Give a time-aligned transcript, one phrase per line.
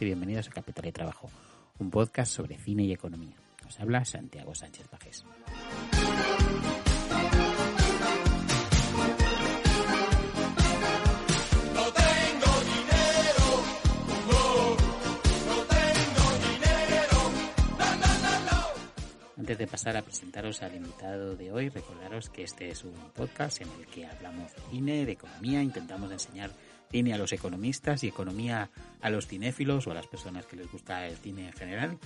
[0.00, 1.30] Y bienvenidos a Capital y Trabajo,
[1.78, 3.36] un podcast sobre cine y economía.
[3.66, 5.24] Os habla Santiago Sánchez Pajés.
[19.36, 23.60] Antes de pasar a presentaros al invitado de hoy, recordaros que este es un podcast
[23.60, 26.50] en el que hablamos de cine, de economía, intentamos enseñar
[26.90, 30.70] cine a los economistas y economía a los cinéfilos o a las personas que les
[30.70, 31.98] gusta el cine en general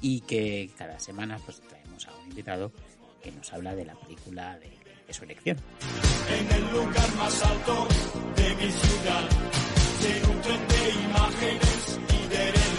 [0.00, 2.72] y que cada semana pues traemos a un invitado
[3.22, 4.78] que nos habla de la película de,
[5.10, 5.56] su elección.
[6.28, 7.88] En el lugar más alto
[8.36, 9.28] de mi ciudad
[10.00, 12.77] se nutren de imágenes y de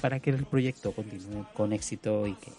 [0.00, 2.50] para que el proyecto continúe con éxito y que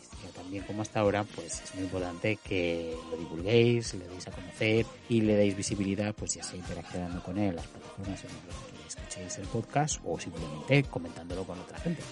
[0.51, 4.85] bien como hasta ahora, pues es muy importante que lo divulguéis, le deis a conocer
[5.07, 8.87] y le deis visibilidad, pues ya sea interaccionando con él las plataformas en las que
[8.87, 12.03] escuchéis el podcast o simplemente comentándolo con otra gente.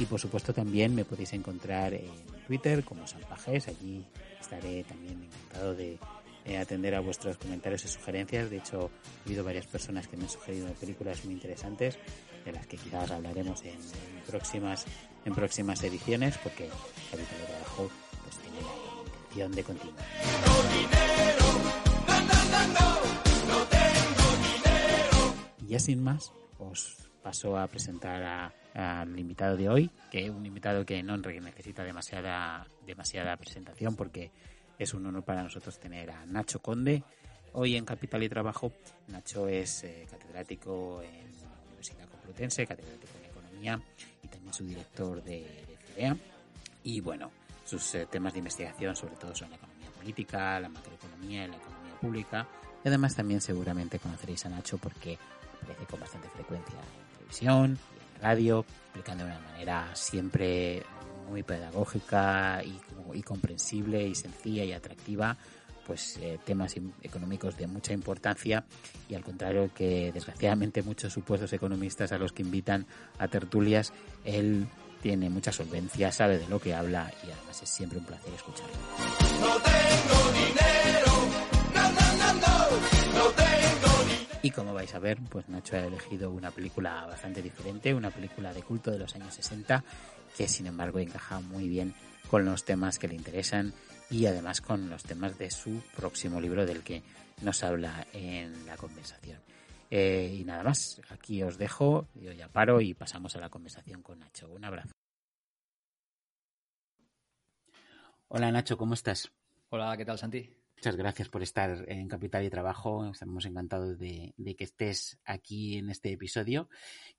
[0.00, 2.10] Y por supuesto también me podéis encontrar en
[2.48, 4.04] Twitter como Sanpajes, allí
[4.40, 5.98] estaré también encantado de
[6.44, 8.50] eh, atender a vuestros comentarios y sugerencias.
[8.50, 11.98] De hecho, ha habido varias personas que me han sugerido películas muy interesantes,
[12.44, 13.78] de las que quizás hablaremos en,
[14.26, 14.86] próximas
[15.24, 16.68] en próximas ediciones, porque
[17.10, 17.90] Capital de Trabajo
[18.22, 20.06] pues, tiene la intención de continuar.
[25.60, 30.44] Y ya sin más, os paso a presentar al invitado de hoy, que es un
[30.46, 34.30] invitado que no necesita demasiada, demasiada presentación porque
[34.78, 37.02] es un honor para nosotros tener a Nacho Conde
[37.52, 38.72] hoy en Capital y Trabajo.
[39.08, 43.82] Nacho es eh, catedrático en la Universidad Complutense, catedrático en Economía
[44.22, 46.16] y también su director de, de FIDEA.
[46.84, 47.30] Y bueno,
[47.64, 51.56] sus eh, temas de investigación sobre todo son la economía política, la macroeconomía y la
[51.56, 52.48] economía pública.
[52.84, 55.18] Y además también seguramente conoceréis a Nacho porque
[55.62, 57.78] aparece con bastante frecuencia en televisión
[58.16, 60.82] en radio, explicando de una manera siempre
[61.28, 62.80] muy pedagógica y,
[63.16, 65.36] y comprensible y sencilla y atractiva
[65.86, 68.64] pues eh, temas económicos de mucha importancia
[69.08, 72.86] y al contrario que desgraciadamente muchos supuestos economistas a los que invitan
[73.18, 73.92] a tertulias,
[74.24, 74.68] él
[75.02, 78.76] tiene mucha solvencia, sabe de lo que habla y además es siempre un placer escucharlo.
[84.50, 88.52] Y como vais a ver, pues Nacho ha elegido una película bastante diferente, una película
[88.52, 89.84] de culto de los años 60,
[90.36, 91.94] que sin embargo encaja muy bien
[92.28, 93.72] con los temas que le interesan
[94.10, 97.04] y además con los temas de su próximo libro del que
[97.42, 99.38] nos habla en la conversación.
[99.88, 104.02] Eh, y nada más, aquí os dejo, yo ya paro y pasamos a la conversación
[104.02, 104.48] con Nacho.
[104.50, 104.90] Un abrazo.
[108.26, 109.30] Hola Nacho, ¿cómo estás?
[109.68, 110.59] Hola, ¿qué tal, Santi?
[110.80, 113.04] Muchas gracias por estar en Capital y Trabajo.
[113.04, 116.70] Estamos encantados de, de que estés aquí en este episodio,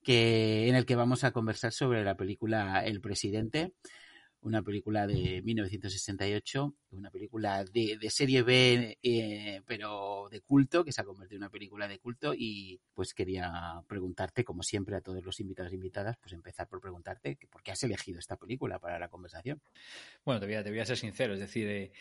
[0.01, 3.75] que, en el que vamos a conversar sobre la película El Presidente,
[4.43, 11.01] una película de 1968, una película de, serie B, eh, pero de culto, que se
[11.01, 12.33] ha convertido en una película de culto.
[12.35, 16.81] Y pues quería preguntarte, como siempre, a todos los invitados e invitadas, pues empezar por
[16.81, 19.61] preguntarte que por qué has elegido esta película para la conversación.
[20.25, 21.91] Bueno, te voy a, te ser sincero, es decir, eh,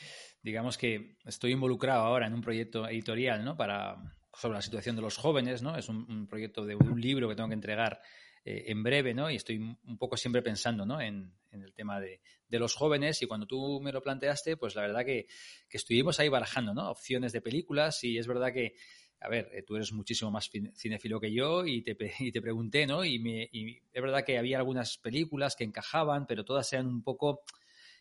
[0.42, 3.56] digamos que estoy involucrado ahora en un proyecto editorial, ¿no?
[3.56, 5.76] Para, sobre la situación de los jóvenes, ¿no?
[5.76, 8.00] Es un proyecto de un libro que tengo que entregar
[8.44, 9.30] eh, en breve, ¿no?
[9.30, 11.00] Y estoy un poco siempre pensando, ¿no?
[11.00, 14.74] En, en el tema de, de, los jóvenes y cuando tú me lo planteaste, pues
[14.74, 15.26] la verdad que,
[15.68, 16.90] que estuvimos ahí barajando, ¿no?
[16.90, 18.74] Opciones de películas y es verdad que
[19.20, 22.86] a ver, eh, tú eres muchísimo más cinéfilo que yo y te, y te pregunté,
[22.86, 23.04] ¿no?
[23.04, 27.42] Y, me, es verdad que había algunas películas que encajaban, pero todas eran un poco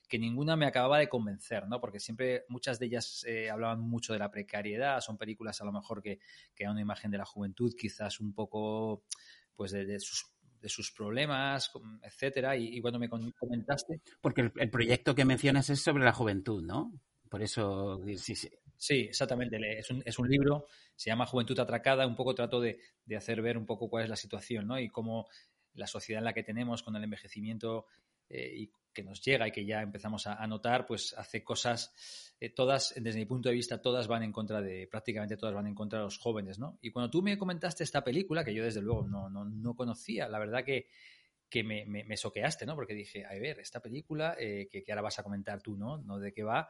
[0.07, 1.79] que ninguna me acababa de convencer, ¿no?
[1.79, 5.71] Porque siempre muchas de ellas eh, hablaban mucho de la precariedad, son películas a lo
[5.71, 6.19] mejor que,
[6.55, 9.03] que dan una imagen de la juventud quizás un poco,
[9.59, 10.25] pues de, de sus
[10.61, 11.69] de sus problemas,
[12.01, 12.55] etcétera.
[12.55, 14.01] Y, cuando me comentaste.
[14.21, 16.93] Porque el, proyecto que mencionas es sobre la juventud, ¿no?
[17.29, 18.49] Por eso, sí, sí.
[18.77, 19.57] Sí, exactamente.
[19.77, 20.65] Es un, es un libro,
[20.95, 22.07] se llama Juventud Atracada.
[22.07, 24.79] Un poco trato de, de hacer ver un poco cuál es la situación, ¿no?
[24.79, 25.27] Y cómo
[25.73, 27.85] la sociedad en la que tenemos con el envejecimiento
[28.29, 31.93] eh, y que nos llega y que ya empezamos a, notar, pues hace cosas,
[32.39, 35.67] eh, todas, desde mi punto de vista, todas van en contra de, prácticamente todas van
[35.67, 36.77] en contra de los jóvenes, ¿no?
[36.81, 40.27] Y cuando tú me comentaste esta película, que yo desde luego no, no, no conocía,
[40.27, 40.87] la verdad que,
[41.49, 42.75] que me, me, soqueaste, ¿no?
[42.75, 45.97] Porque dije, a ver, esta película, eh, que, que, ahora vas a comentar tú, ¿no?
[45.97, 46.69] ¿No de qué va?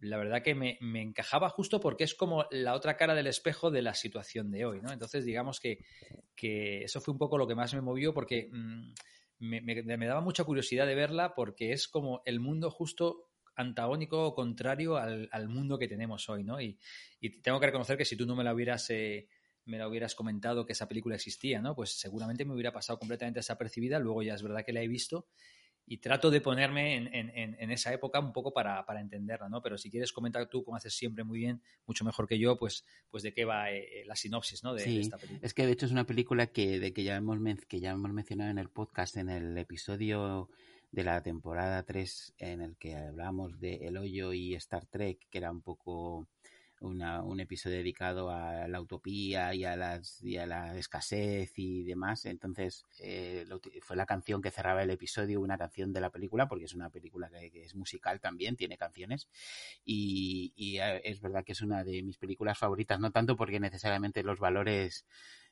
[0.00, 3.70] La verdad que me, me, encajaba justo porque es como la otra cara del espejo
[3.70, 4.92] de la situación de hoy, ¿no?
[4.92, 5.78] Entonces, digamos que,
[6.34, 8.48] que eso fue un poco lo que más me movió porque...
[8.52, 8.92] Mm,
[9.44, 14.96] me, daba mucha curiosidad de verla porque es como el mundo justo antagónico o contrario
[14.96, 16.60] al, mundo que tenemos hoy, ¿no?
[16.60, 16.78] Y,
[17.42, 18.88] tengo que reconocer que si tú no me la hubieras...
[18.90, 19.28] Eh,
[19.66, 21.74] me la hubieras comentado que esa película existía, ¿no?
[21.74, 23.98] Pues seguramente me hubiera pasado completamente desapercibida.
[23.98, 25.26] Luego ya es verdad que la he visto
[25.86, 29.60] y trato de ponerme en, esa época un poco para, entenderla, ¿no?
[29.60, 32.84] Pero si quieres comentar tú, como haces siempre muy bien, mucho mejor que yo, pues,
[33.10, 34.74] pues de qué va eh, eh, la sinopsis, ¿no?
[34.74, 35.40] De, esta película.
[35.42, 37.38] Es que de hecho es una película que, de que ya hemos
[37.68, 40.48] que ya hemos mencionado en el podcast, en el episodio
[40.90, 45.38] de la temporada 3 en el que hablamos de El Hoyo y Star Trek, que
[45.38, 46.28] era un poco
[46.84, 52.26] un episodio dedicado a la utopía y a, las, y a la escasez y demás.
[52.26, 53.46] Entonces eh,
[53.80, 56.90] fue la canción que cerraba el episodio, una canción de la película, porque es una
[56.90, 59.28] película que, es musical también, tiene canciones.
[59.84, 63.60] Y, y, eh, es verdad que es una de mis películas favoritas, no tanto porque
[63.60, 65.06] necesariamente los valores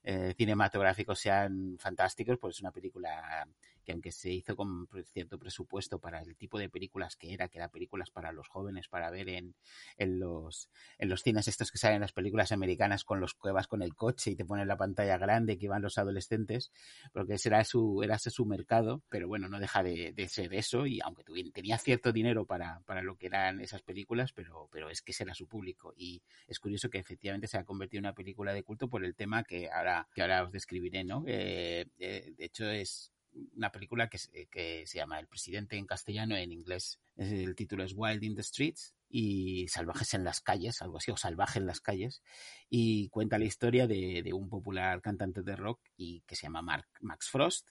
[0.05, 3.47] eh, cinematográficos sean fantásticos, pues es una película
[3.83, 7.59] que aunque se hizo con cierto presupuesto para el tipo de películas que era, que
[7.59, 9.55] eran películas para los jóvenes, para ver en,
[9.97, 10.69] en, los,
[10.99, 14.33] en los cines estos que salen las películas americanas con los cuevas con el coche
[14.33, 16.73] y te ponen la pantalla grande que van los adolescentes,
[17.13, 21.01] porque ese era su, era su mercado, pero bueno, no deja de, ser eso y
[21.01, 25.13] aunque tenía cierto dinero para, para lo que eran esas películas, pero, pero es que
[25.13, 28.53] ese era su público y es curioso que efectivamente se ha convertido en una película
[28.53, 31.25] de culto por el tema que ahora, que ahora os describiré, ¿no?
[31.27, 33.13] Eh, eh, de hecho es
[33.57, 34.19] una película que,
[34.51, 38.43] que, se llama El presidente en castellano, en inglés el título es Wild in the
[38.43, 42.23] Streets y Salvajes en las calles, algo así, o Salvaje en las calles,
[42.71, 46.63] y cuenta la historia de, de un popular cantante de rock y que se llama
[46.63, 47.69] Mark, Max Frost,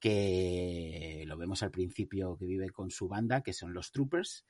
[0.00, 4.44] que lo vemos al principio que vive con su banda, que son los Troopers,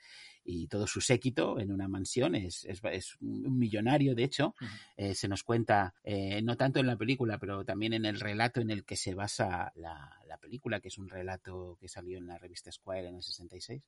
[0.44, 2.34] y todo su séquito en una mansión.
[2.34, 4.54] Es, es, un millonario, de hecho.
[4.96, 8.60] Eh, se nos cuenta, eh, no tanto en la película, pero también en el relato
[8.60, 12.26] en el que se basa la, la película, que es un relato que salió en
[12.26, 13.82] la revista Squire en el 66,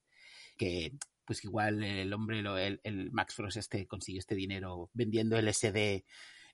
[0.57, 0.93] que
[1.25, 6.05] pues igual el hombre, el, el Max Frost este consiguió este dinero vendiendo LSD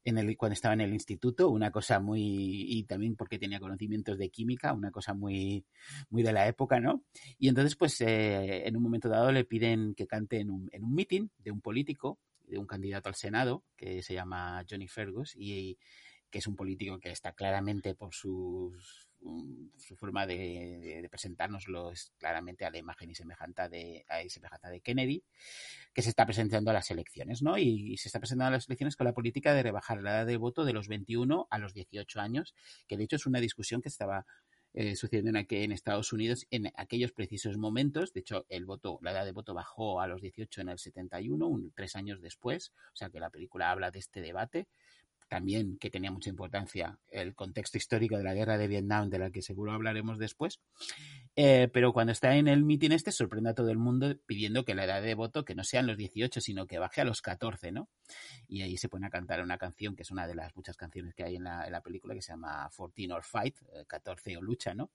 [0.05, 4.19] en el, cuando estaba en el instituto, una cosa muy, y también porque tenía conocimientos
[4.19, 5.65] de química, una cosa muy,
[6.11, 7.05] muy de la época, ¿no?
[7.39, 10.85] Y entonces, pues, eh, en un momento dado le piden que cante en un, en
[10.85, 15.35] un meeting de un político, de un candidato al Senado, que se llama Johnny Fergus,
[15.37, 15.79] y
[16.31, 19.08] que es un político que está claramente por sus
[19.77, 24.81] su forma de, de, presentárnoslo es claramente a la imagen y semejanza de, a de
[24.81, 25.25] Kennedy,
[25.93, 27.59] que se está presentando a las elecciones, ¿no?
[27.59, 30.37] Y, se está presentando a las elecciones con la política de rebajar la edad de
[30.37, 32.55] voto de los 21 a los 18 años,
[32.87, 34.27] que de hecho es una discusión que estaba
[34.75, 38.13] eh, sucediendo en, en Estados Unidos en aquellos precisos momentos.
[38.13, 41.47] De hecho, el voto, la edad de voto bajó a los 18 en el 71,
[41.47, 42.73] un, tres años después.
[42.93, 44.69] O sea que la película habla de este debate
[45.29, 49.31] también que tenía mucha importancia el contexto histórico de la guerra de Vietnam, de la
[49.31, 50.61] que seguro hablaremos después.
[51.37, 54.75] Eh, pero cuando está en el mitin este, sorprende a todo el mundo pidiendo que
[54.75, 57.71] la edad de voto, que no sean los 18, sino que baje a los 14,
[57.71, 57.89] ¿no?
[58.49, 61.15] Y ahí se pone a cantar una canción que es una de las muchas canciones
[61.15, 63.57] que hay en la, en la película, que se llama 14 or Fight,
[63.87, 64.91] 14 eh, o lucha, ¿no?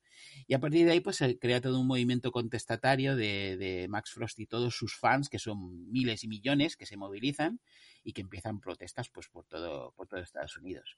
[0.48, 4.12] Y a partir de ahí, pues se crea todo un movimiento contestatario de, de Max
[4.12, 7.60] Frost y todos sus fans, que son miles y millones, que se movilizan
[8.04, 10.98] y que empiezan protestas pues por todo, por todo Estados Unidos.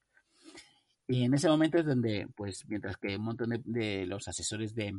[1.07, 4.91] Y en ese momento es donde, pues, mientras que un montón de, los asesores de,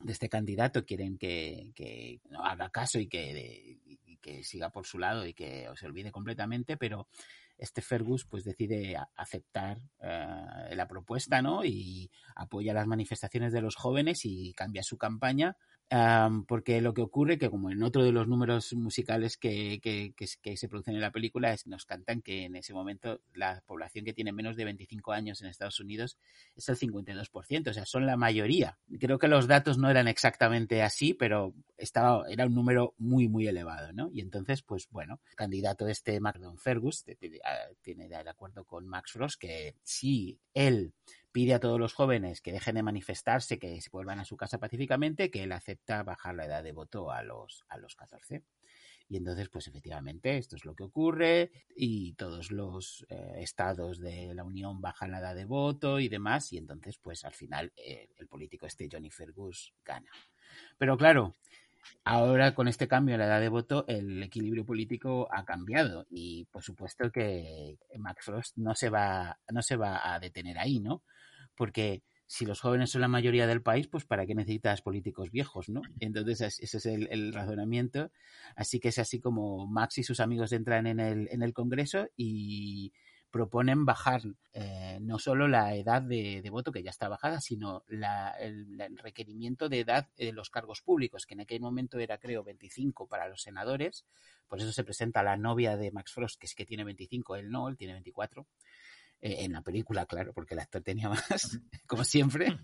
[0.00, 3.80] de, este candidato quieren que, que no haga caso y que,
[4.20, 7.08] que siga por su lado y que se olvide completamente, pero
[7.56, 11.64] este Fergus pues decide aceptar eh, la propuesta, ¿no?
[11.64, 15.56] Y apoya las manifestaciones de los jóvenes y cambia su campaña
[16.48, 20.56] porque lo que ocurre que como en otro de los números musicales que, que, que,
[20.56, 24.12] se producen en la película es, nos cantan que en ese momento la población que
[24.12, 26.18] tiene menos de 25 años en Estados Unidos
[26.56, 28.78] es el 52%, o sea, son la mayoría.
[28.98, 33.46] Creo que los datos no eran exactamente así, pero estaba, era un número muy, muy
[33.46, 34.10] elevado, ¿no?
[34.12, 37.04] Y entonces, pues bueno, candidato este Macdon Fergus
[37.82, 40.92] tiene de acuerdo con Max Frost que si él
[41.36, 44.56] pide a todos los jóvenes que dejen de manifestarse, que se vuelvan a su casa
[44.56, 48.42] pacíficamente, que él acepta bajar la edad de voto a los, a los 14.
[49.10, 54.32] Y entonces, pues efectivamente, esto es lo que ocurre y todos los eh, estados de
[54.32, 56.54] la Unión bajan la edad de voto y demás.
[56.54, 60.10] Y entonces, pues al final, eh, el político este, Johnny Fergus, gana.
[60.78, 61.34] Pero claro,
[62.04, 66.06] ahora con este cambio en la edad de voto, el equilibrio político ha cambiado.
[66.10, 70.80] Y por supuesto que Max Frost no se va, no se va a detener ahí,
[70.80, 71.02] ¿no?
[71.54, 75.68] Porque si los jóvenes son la mayoría del país, pues ¿para qué necesitas políticos viejos,
[75.68, 75.82] no?
[76.00, 78.10] Entonces ese es el, razonamiento.
[78.56, 82.08] Así que es así como Max y sus amigos entran en el, en el Congreso
[82.16, 82.92] y
[83.36, 84.22] proponen bajar
[84.54, 89.68] eh, no solo la edad de, voto, que ya está bajada, sino la, el, requerimiento
[89.68, 93.42] de edad de los cargos públicos, que en aquel momento era, creo, 25 para los
[93.42, 94.06] senadores.
[94.48, 97.50] Por eso se presenta la novia de Max Frost, que es que tiene 25, él
[97.50, 98.46] no, él tiene 24.
[99.20, 101.20] Eh, en la película, claro, porque el actor tenía más,
[101.86, 102.58] como siempre,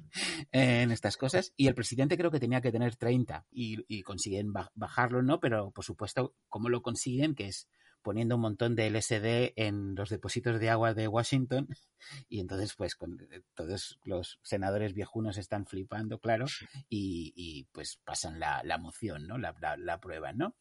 [0.52, 1.52] en estas cosas.
[1.56, 5.40] Y el presidente creo que tenía que tener 30 y, consiguen bajarlo, ¿no?
[5.40, 7.34] Pero, por supuesto, ¿cómo lo consiguen?
[7.34, 7.68] Que es
[8.02, 11.68] poniendo un montón de LSD en los depósitos de agua de Washington
[12.28, 16.46] y entonces pues con, eh, todos los senadores viejunos están flipando, claro,
[16.88, 19.38] y, pues pasan la, moción, ¿no?
[19.38, 20.56] La, la, prueba, ¿no?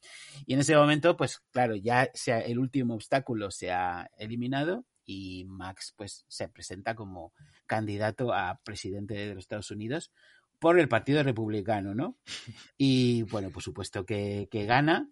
[0.46, 5.46] Y en ese momento pues claro, ya sea el último obstáculo se ha eliminado y
[5.46, 7.34] Max pues se presenta como
[7.66, 10.12] candidato a presidente de los Estados Unidos
[10.60, 12.18] por el Partido Republicano, ¿no?
[12.78, 15.10] Y bueno, por supuesto que gana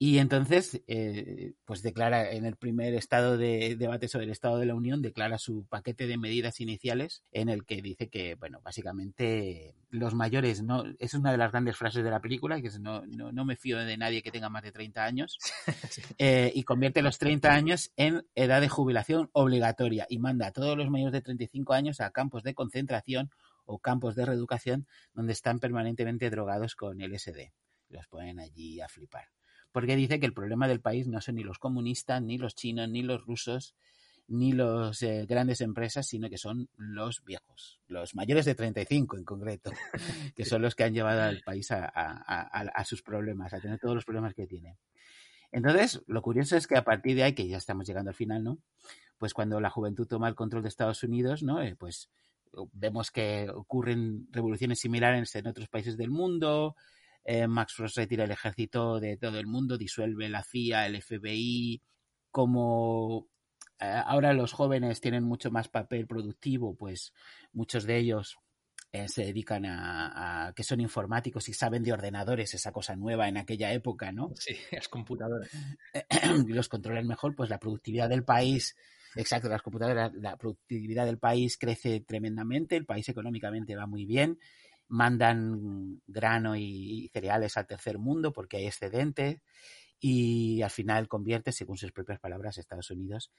[0.00, 4.66] y entonces, eh, pues declara en el primer estado de debate sobre el Estado de
[4.66, 9.74] la Unión, declara su paquete de medidas iniciales en el que dice que, bueno, básicamente
[9.90, 13.04] los mayores, no es una de las grandes frases de la película, que es no,
[13.06, 15.36] no, no me fío de nadie que tenga más de 30 años,
[16.18, 20.76] eh, y convierte los 30 años en edad de jubilación obligatoria y manda a todos
[20.76, 23.30] los mayores de 35 años a campos de concentración
[23.64, 27.50] o campos de reeducación donde están permanentemente drogados con LSD.
[27.88, 29.26] Los ponen allí a flipar
[29.72, 32.88] porque dice que el problema del país no son ni los comunistas, ni los chinos,
[32.88, 33.74] ni los rusos,
[34.28, 39.24] ni las eh, grandes empresas, sino que son los viejos, los mayores de 35 en
[39.24, 39.72] concreto,
[40.36, 44.04] que son los que han llevado al país a, sus problemas, a tener todos los
[44.04, 44.76] problemas que tiene.
[45.50, 48.44] Entonces, lo curioso es que a partir de ahí, que ya estamos llegando al final,
[48.44, 48.58] ¿no?
[49.16, 51.62] Pues cuando la juventud toma el control de Estados Unidos, ¿no?
[51.62, 52.10] Eh, pues
[52.72, 56.76] vemos que ocurren revoluciones similares en otros países del mundo,
[57.30, 61.82] eh, Max Frost retira el ejército de todo el mundo, disuelve la CIA, el FBI,
[62.30, 63.28] como
[63.78, 67.12] eh, ahora los jóvenes tienen mucho más papel productivo, pues
[67.52, 68.38] muchos de ellos
[68.92, 73.36] eh, se dedican a, que son informáticos y saben de ordenadores, esa cosa nueva en
[73.36, 74.32] aquella época, ¿no?
[74.34, 75.50] Sí, las computadoras.
[76.46, 78.74] y los controlan mejor, pues la productividad del país,
[79.16, 84.38] exacto, las computadoras, la productividad del país crece tremendamente, el país económicamente va muy bien
[84.88, 89.42] mandan grano y, cereales al tercer mundo porque hay excedente
[90.00, 93.30] y al final convierte, según sus propias palabras, Estados Unidos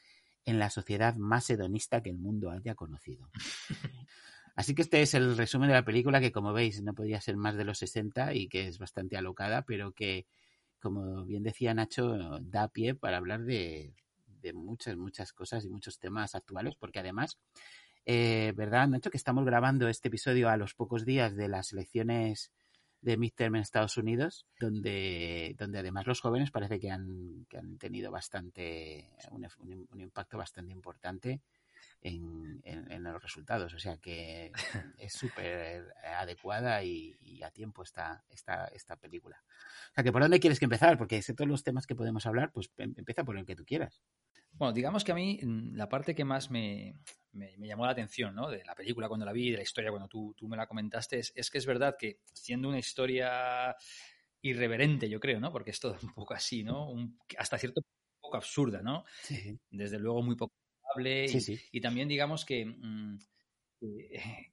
[0.46, 3.30] en la sociedad más hedonista que el mundo haya conocido.
[4.56, 7.38] Así que este es el resumen de la película que, como veis, no podía ser
[7.38, 10.28] más de los 60 y que es bastante alocada, pero que,
[10.82, 13.94] como bien decía Nacho, da pie para hablar de,
[14.42, 17.38] de muchas, muchas cosas y muchos temas actuales, porque además
[18.06, 19.12] eh, ¿verdad, Nacho?
[19.12, 22.52] Que estamos grabando este episodio a los pocos días de las elecciones
[23.02, 27.78] de midterm en Estados Unidos, donde, donde además los jóvenes parece que han, que han
[27.78, 29.48] tenido bastante un,
[29.90, 31.42] un, impacto bastante importante
[32.02, 33.74] en, en, los resultados.
[33.74, 34.52] O sea que
[34.98, 39.42] es súper adecuada y, y, a tiempo esta, esta, esta película.
[39.92, 40.98] O sea que ¿por dónde quieres que empezar?
[40.98, 43.66] Porque sé todos los temas que podemos hablar, pues em, empieza por el que tú
[43.66, 44.02] quieras.
[44.60, 47.00] Bueno, digamos que a mí mm, la parte que más me,
[47.32, 48.50] me, llamó la atención, ¿no?
[48.50, 51.20] De la película cuando la vi, de la historia cuando tú, tú me la comentaste,
[51.20, 53.74] es, que es verdad que siendo una historia
[54.42, 55.54] irreverente, yo creo, ¿no?
[55.54, 56.94] Porque es todo un poco así, ¿no?
[57.38, 59.06] hasta cierto punto un poco absurda, ¿no?
[59.70, 61.28] Desde luego muy poco probable
[61.72, 63.18] y, también digamos que mm,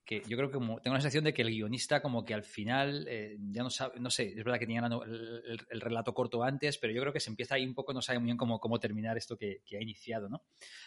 [0.04, 3.06] que, yo creo que tengo la sensación de que el guionista como que al final
[3.08, 6.92] eh, ya no sabe, no sé, es verdad que tenía el, relato corto antes, pero
[6.92, 9.16] yo creo que se empieza ahí un poco, no sabe muy bien cómo, cómo terminar
[9.16, 10.44] esto que, ha iniciado, ¿no?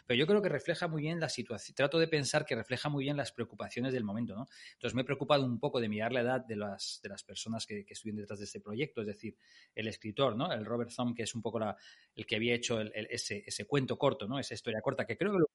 [0.07, 3.03] Pero yo creo que refleja muy bien la situación, trato de pensar que refleja muy
[3.03, 4.47] bien las preocupaciones del momento, ¿no?
[4.73, 7.65] Entonces me he preocupado un poco de mirar la edad de las, de las personas
[7.65, 9.35] que, estuvieron detrás de este proyecto, es decir,
[9.75, 10.51] el escritor, ¿no?
[10.53, 11.75] El Robert Thumb, que es un poco la,
[12.15, 14.39] el que había hecho ese, ese cuento corto, ¿no?
[14.39, 15.45] Esa historia corta, que creo que lo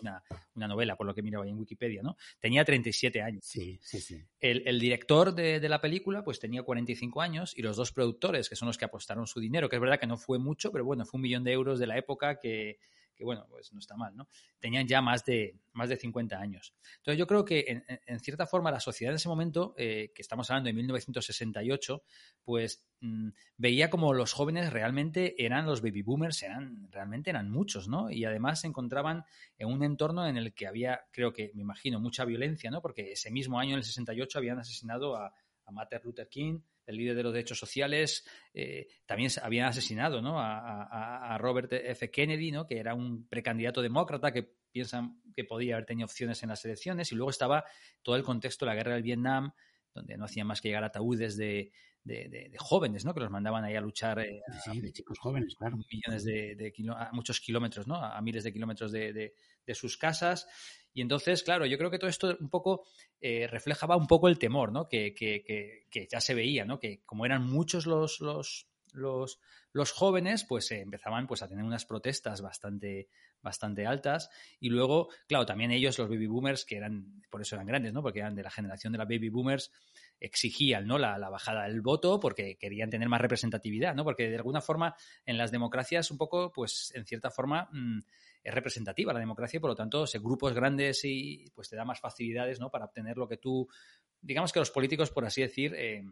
[0.00, 0.22] una,
[0.54, 2.16] novela, por lo que miraba ahí en Wikipedia, ¿no?
[2.40, 3.44] Tenía 37 años.
[3.44, 4.24] Sí, sí, sí.
[4.40, 8.66] El, director de, la película, pues tenía 45 años y los dos productores, que son
[8.66, 11.18] los que apostaron su dinero, que es verdad que no fue mucho, pero bueno, fue
[11.18, 12.78] un millón de euros de la época que,
[13.16, 14.28] que bueno, pues no está mal, ¿no?
[14.60, 16.74] Tenían ya más de, más de 50 años.
[16.98, 20.50] Entonces yo creo que en, cierta forma la sociedad en ese momento, eh, que estamos
[20.50, 22.02] hablando de 1968,
[22.44, 27.88] pues mm, veía como los jóvenes realmente eran los baby boomers, eran, realmente eran muchos,
[27.88, 28.10] ¿no?
[28.10, 29.24] Y además se encontraban
[29.58, 32.82] en un entorno en el que había, creo que, me imagino, mucha violencia, ¿no?
[32.82, 35.32] Porque ese mismo año, en el 68, habían asesinado a,
[35.66, 40.40] a Martin Luther King, el líder de los derechos sociales, eh, también habían asesinado ¿no?
[40.40, 42.10] a, Robert F.
[42.10, 42.66] Kennedy, ¿no?
[42.66, 47.10] que era un precandidato demócrata que piensan que podía haber tenido opciones en las elecciones,
[47.12, 47.64] y luego estaba
[48.02, 49.52] todo el contexto de la guerra del Vietnam,
[49.92, 51.72] donde no hacían más que llegar ataúdes de,
[52.06, 53.14] de, jóvenes, ¿no?
[53.14, 54.20] Que los mandaban ahí a luchar.
[54.20, 55.76] Eh, sí, de chicos jóvenes, claro.
[55.90, 57.96] Millones de, a muchos kilómetros, ¿no?
[57.96, 59.34] A, miles de kilómetros de,
[59.74, 60.46] sus casas.
[60.96, 62.86] Y entonces, claro, yo creo que todo esto un poco
[63.20, 64.88] eh, reflejaba un poco el temor, ¿no?
[64.88, 66.80] Que, que, que, ya se veía, ¿no?
[66.80, 69.38] Que como eran muchos los, los, los,
[69.72, 73.10] los jóvenes, pues eh, empezaban pues, a tener unas protestas bastante,
[73.42, 74.30] bastante altas.
[74.58, 78.00] Y luego, claro, también ellos, los baby boomers, que eran, por eso eran grandes, ¿no?
[78.00, 79.70] Porque eran de la generación de las baby boomers,
[80.18, 80.96] exigían ¿no?
[80.96, 84.02] La, bajada del voto porque querían tener más representatividad, ¿no?
[84.02, 88.00] Porque de alguna forma en las democracias un poco, pues en cierta forma mm,
[88.46, 91.98] es representativa la democracia y por lo tanto, grupos grandes y pues te da más
[91.98, 92.70] facilidades, ¿no?
[92.70, 93.68] Para obtener lo que tú,
[94.20, 96.04] digamos que los políticos, por así decir, eh,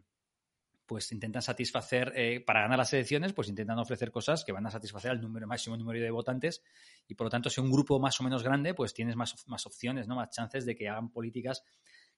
[0.85, 4.69] pues intentan satisfacer, eh, para ganar las elecciones, pues intentan ofrecer cosas que van a
[4.69, 6.61] satisfacer al número máximo número de votantes
[7.07, 9.65] y por lo tanto, si un grupo más o menos grande, pues tienes más, más
[9.65, 10.15] opciones, ¿no?
[10.15, 11.63] Más chances de que hagan políticas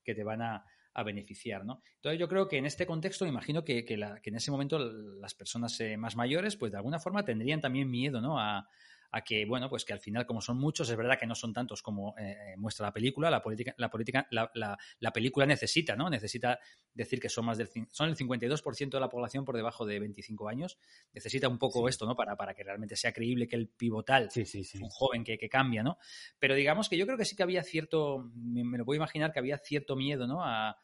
[0.03, 1.63] que te van a, a beneficiar.
[1.63, 1.83] ¿no?
[1.97, 5.35] Entonces yo creo que en este contexto me imagino que, que, en ese momento las
[5.35, 8.39] personas eh, más mayores pues de alguna forma tendrían también miedo ¿no?
[8.39, 8.67] a,
[9.11, 11.53] a que, bueno, pues que al final, como son muchos, es verdad que no son
[11.53, 15.95] tantos como eh, eh, muestra la película, la política, la política, la, la, película necesita,
[15.95, 16.09] ¿no?
[16.09, 16.59] Necesita
[16.93, 20.49] decir que son más del son el 52% de la población por debajo de 25
[20.49, 20.77] años.
[21.13, 22.15] Necesita un poco esto, ¿no?
[22.15, 25.83] Para, para que realmente sea creíble que el pivotal es un joven que, que, cambia,
[25.83, 25.97] ¿no?
[26.39, 29.31] Pero digamos que yo creo que sí que había cierto, me, me lo puedo imaginar
[29.31, 30.43] que había cierto miedo, ¿no?
[30.43, 30.77] A,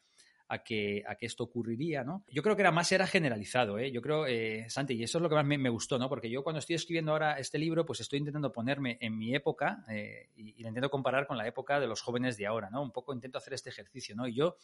[0.48, 2.24] a que, a que esto ocurriría, ¿no?
[2.28, 3.90] Yo creo que era más era generalizado, ¿eh?
[3.90, 6.08] Yo creo, eh, Santi, y eso es lo que más me, gustó, ¿no?
[6.08, 9.84] Porque yo cuando estoy escribiendo ahora este libro, pues estoy intentando ponerme en mi época
[9.88, 12.82] eh, y, lo intento comparar con la época de los jóvenes de ahora, ¿no?
[12.82, 14.28] Un poco intento hacer este ejercicio, ¿no?
[14.28, 14.56] Y yo,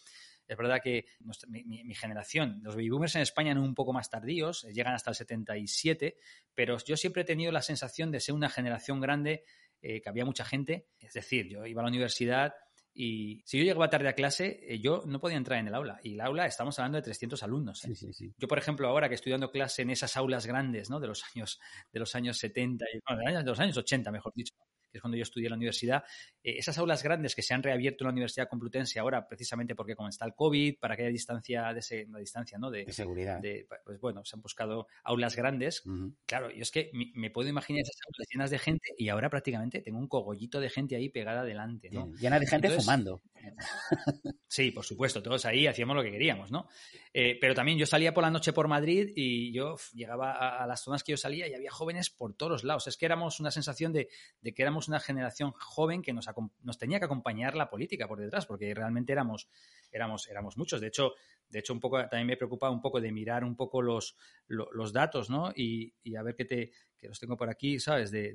[0.47, 1.07] es verdad que
[1.49, 5.11] mi, generación, los baby boomers en España son un poco más tardíos, eh, llegan hasta
[5.11, 6.17] el 77,
[6.55, 9.45] pero yo siempre he tenido la sensación de ser una generación grande,
[9.83, 12.53] que había mucha gente, es decir, yo iba a la universidad
[12.93, 16.01] y si yo llegaba tarde a clase, eh, yo no podía entrar en el aula.
[16.03, 17.85] Y el aula, estamos hablando de 300 alumnos.
[17.85, 17.95] ¿eh?
[18.37, 20.99] Yo, por ejemplo, ahora que estoy dando clase en esas aulas grandes, ¿no?
[20.99, 21.61] De los años,
[21.93, 24.55] de los años 70, de los años 80, mejor dicho,
[24.91, 26.05] que es cuando yo estudié en la universidad,
[26.43, 29.95] eh, esas aulas grandes que se han reabierto en la Universidad Complutense ahora, precisamente porque
[29.95, 32.71] como está el COVID, para que haya distancia, de ese, una distancia, ¿no?
[32.71, 33.41] De, seguridad.
[33.85, 35.83] pues bueno, se han buscado aulas grandes.
[36.27, 39.81] Claro, yo es que me, puedo imaginar esas aulas llenas de gente y ahora prácticamente
[39.81, 42.13] tengo un cogollito de gente ahí pegada delante, ¿no?
[42.15, 43.23] Llena de gente fumando.
[44.49, 46.69] Sí, por supuesto, todos ahí hacíamos lo que queríamos, ¿no?
[47.15, 50.83] Eh, pero también yo salía por la noche por Madrid y yo llegaba a, las
[50.83, 52.89] zonas que yo salía y había jóvenes por todos lados.
[52.89, 54.09] Es que éramos una sensación de,
[54.43, 56.29] que éramos una generación joven que nos,
[56.63, 59.49] nos, tenía que acompañar la política por detrás, porque realmente éramos,
[59.93, 60.81] éramos, éramos muchos.
[60.81, 61.15] De hecho,
[61.49, 64.17] de hecho, un poco también me preocupaba un poco de mirar un poco los,
[64.49, 65.53] los, datos, ¿no?
[65.55, 68.11] Y, a ver qué te, que los tengo por aquí, ¿sabes?
[68.11, 68.35] de,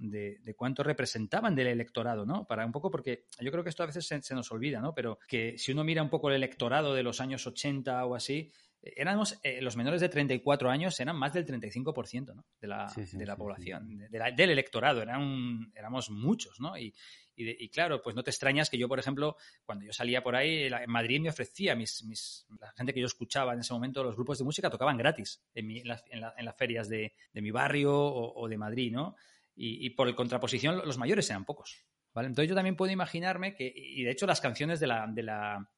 [0.00, 2.46] de, cuánto representaban del electorado, ¿no?
[2.46, 4.94] Para un poco, porque yo creo que esto a veces se, nos olvida, ¿no?
[4.94, 8.50] Pero que si uno mira un poco el electorado de los años 80 o así,
[8.82, 12.44] éramos, eh, los menores de 34 años eran más del 35% ¿no?
[12.60, 16.76] de la, de la población, del electorado, eran éramos muchos, ¿no?
[16.78, 16.94] Y,
[17.36, 20.64] y, claro, pues no te extrañas que yo, por ejemplo, cuando yo salía por ahí,
[20.64, 24.14] en Madrid me ofrecía, mis, mis, la gente que yo escuchaba en ese momento, los
[24.14, 28.46] grupos de música tocaban gratis en, en, las ferias de, de mi barrio o, o,
[28.46, 29.16] de Madrid, ¿no?
[29.62, 31.84] y, por contraposición los mayores eran pocos.
[32.14, 32.28] ¿vale?
[32.28, 35.70] Entonces yo también puedo imaginarme que, y de hecho las canciones de la, de la,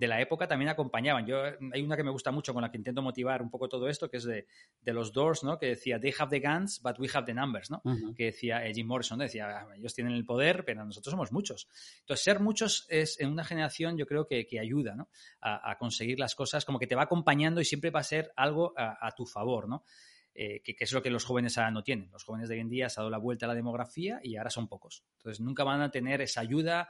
[0.00, 1.26] de la época también acompañaban.
[1.26, 3.86] Yo, hay una que me gusta mucho con la que intento motivar un poco todo
[3.86, 4.46] esto, que es de,
[4.80, 5.58] de los Doors, ¿no?
[5.58, 7.82] Que decía, they have the guns, but we have the numbers, ¿no?
[8.16, 11.68] Que decía eh, Jim Morrison, decía, ellos tienen el poder, pero nosotros somos muchos.
[12.00, 15.10] Entonces, ser muchos es en una generación yo creo que, que ayuda, ¿no?
[15.42, 18.72] A, conseguir las cosas, como que te va acompañando y siempre va a ser algo
[18.78, 19.84] a, a tu favor, ¿no?
[20.34, 22.10] Eh, que, es lo que los jóvenes ahora no tienen.
[22.10, 24.36] Los jóvenes de hoy en día se ha dado la vuelta a la demografía y
[24.36, 25.04] ahora son pocos.
[25.18, 26.88] Entonces nunca van a tener esa ayuda,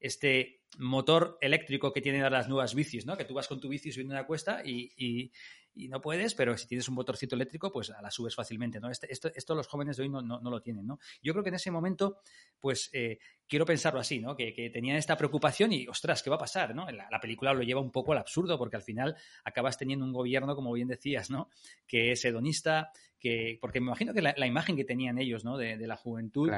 [0.00, 3.16] este motor eléctrico que tienen las nuevas bicis, ¿no?
[3.16, 5.30] Que tú vas con tu bici subiendo una cuesta y,
[5.74, 8.90] y no puedes, pero si tienes un motorcito eléctrico, pues la subes fácilmente, ¿no?
[8.90, 10.98] Este, esto, esto, los jóvenes de hoy no, no, lo tienen, ¿no?
[11.22, 12.18] Yo creo que en ese momento,
[12.58, 14.36] pues eh, quiero pensarlo así, ¿no?
[14.36, 16.90] Que, que, tenían esta preocupación y, ostras, ¿qué va a pasar, no?
[16.90, 20.12] La, la, película lo lleva un poco al absurdo porque al final acabas teniendo un
[20.12, 21.50] gobierno, como bien decías, ¿no?
[21.86, 25.56] Que es hedonista, que, porque me imagino que la, imagen que tenían ellos, ¿no?
[25.56, 26.50] De, la juventud,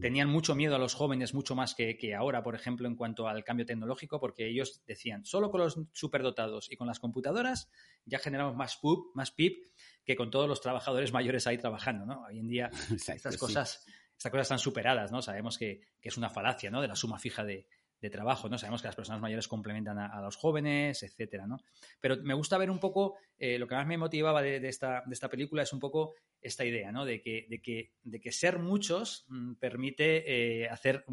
[0.00, 3.44] tenían mucho miedo a los jóvenes, mucho más que, ahora, por ejemplo, en cuanto al
[3.44, 7.70] cambio tecnológico, porque ellos decían, solo con los superdotados y con las computadoras
[8.06, 9.70] ya generamos más PUP, más PIB
[10.04, 12.24] que con todos los trabajadores mayores ahí trabajando, ¿no?
[12.24, 13.84] Hoy en día estas cosas,
[14.16, 15.20] estas cosas están superadas, ¿no?
[15.20, 16.80] Sabemos que, que, es una falacia, ¿no?
[16.80, 17.66] De la suma fija de,
[18.00, 18.58] de trabajo, ¿no?
[18.58, 21.58] Sabemos que las personas mayores complementan a, los jóvenes, etcétera, ¿no?
[22.00, 25.14] Pero me gusta ver un poco, eh, lo que más me motivaba de, esta, de
[25.14, 27.04] esta película es un poco esta idea, ¿no?
[27.04, 31.04] De que, de que, de que ser muchos mm, permite eh, hacer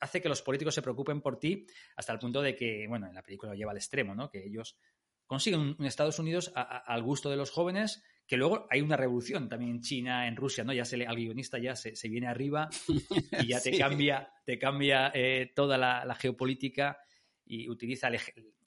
[0.00, 1.66] hace que los políticos se preocupen por ti
[1.96, 4.28] hasta el punto de que, bueno, en la película lo lleva al extremo, ¿no?
[4.28, 4.76] Que ellos
[5.26, 9.72] consiguen un, Estados Unidos al gusto de los jóvenes que luego hay una revolución también
[9.72, 10.72] en China, en Rusia, ¿no?
[10.72, 12.68] Ya se le, al guionista ya se, viene arriba
[13.42, 16.98] y ya te cambia, te cambia eh, toda la, geopolítica
[17.44, 18.18] y utiliza el,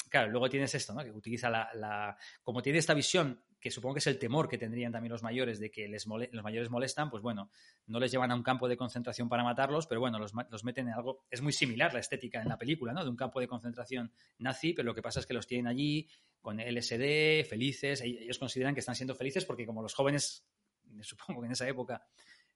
[0.10, 1.04] claro, luego tienes esto, ¿no?
[1.04, 4.92] Que utiliza la, como tiene esta visión que supongo que es el temor que tendrían
[4.92, 7.50] también los mayores de que les los mayores molestan, pues bueno,
[7.88, 10.88] no les llevan a un campo de concentración para matarlos, pero bueno, los, los, meten
[10.88, 13.04] en algo, es muy similar la estética en la película, ¿no?
[13.04, 16.08] De un campo de concentración nazi, pero lo que pasa es que los tienen allí
[16.40, 20.46] con LSD, felices, ellos consideran que están siendo felices porque como los jóvenes,
[21.02, 22.06] supongo que en esa época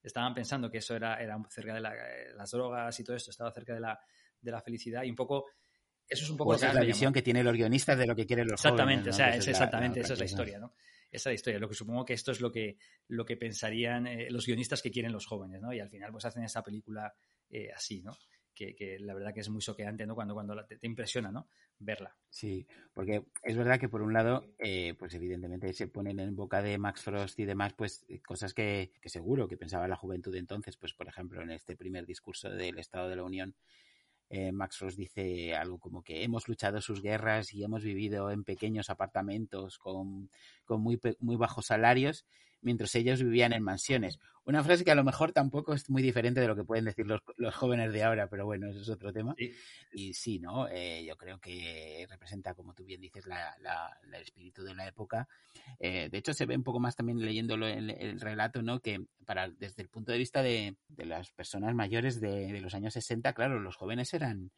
[0.04, 3.74] estaban pensando que eso era, era cerca de las drogas y todo esto, estaba cerca
[3.74, 4.00] de la,
[4.40, 5.48] de la felicidad y un poco
[6.12, 8.60] eso es un poco la visión que tienen los guionistas de lo que quieren los
[8.60, 9.16] exactamente, jóvenes.
[9.16, 10.74] O sea, es exactamente, esa es la historia, ¿no?
[11.12, 11.60] Esa historia.
[11.60, 12.78] Lo que supongo que esto es lo que,
[13.10, 15.74] lo que pensarían eh, los guionistas que quieren los jóvenes, ¿no?
[15.74, 17.14] Y al final, pues hacen esa película
[17.50, 18.18] eh, así, ¿no?
[18.54, 20.14] Que, la verdad que es muy soqueante, ¿no?
[20.14, 21.50] Cuando, cuando te, impresiona, ¿no?
[21.80, 22.16] Verla.
[22.30, 26.62] Sí, porque es verdad que por un lado, eh, pues evidentemente se ponen en boca
[26.62, 30.78] de Max Frost y demás, pues cosas que, que seguro que pensaba la juventud entonces,
[30.78, 33.56] pues por ejemplo en este primer discurso del Estado de la Unión,
[34.32, 38.46] eh, Max Ross dice algo como que hemos luchado sus guerras y hemos vivido en
[38.46, 40.30] pequeños apartamentos con,
[40.64, 42.26] con muy, muy bajos salarios
[42.62, 44.20] mientras ellos vivían en mansiones.
[44.44, 47.06] Una frase que a lo mejor tampoco es muy diferente de lo que pueden decir
[47.06, 47.22] los,
[47.54, 49.36] jóvenes de ahora, pero bueno, eso es otro tema.
[49.92, 50.68] Y sí, ¿no?
[50.68, 53.56] Eh, yo creo que representa, como tú bien dices, la,
[54.04, 55.28] el espíritu de la época.
[55.80, 58.80] Eh, de hecho, se ve un poco más también leyéndolo el, relato, ¿no?
[58.80, 63.34] Que para, desde el punto de vista de, las personas mayores de, los años 60,
[63.34, 64.52] claro, los jóvenes eran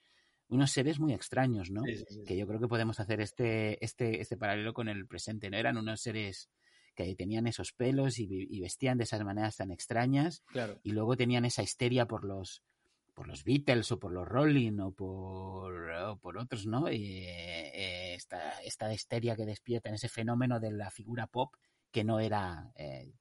[0.47, 1.83] unos seres muy extraños, ¿no?
[2.27, 5.57] que yo creo que podemos hacer este, este, este paralelo con el presente, ¿no?
[5.57, 6.49] Eran unos seres
[6.95, 10.43] que tenían esos pelos y, vestían de esas maneras tan extrañas.
[10.83, 12.63] Y luego tenían esa histeria por los
[13.13, 16.91] por los Beatles o por los Rolling o por, por otros, ¿no?
[16.91, 21.53] Y, eh, esta, esta histeria que despierta en ese fenómeno de la figura pop
[21.91, 23.13] que no era, eh,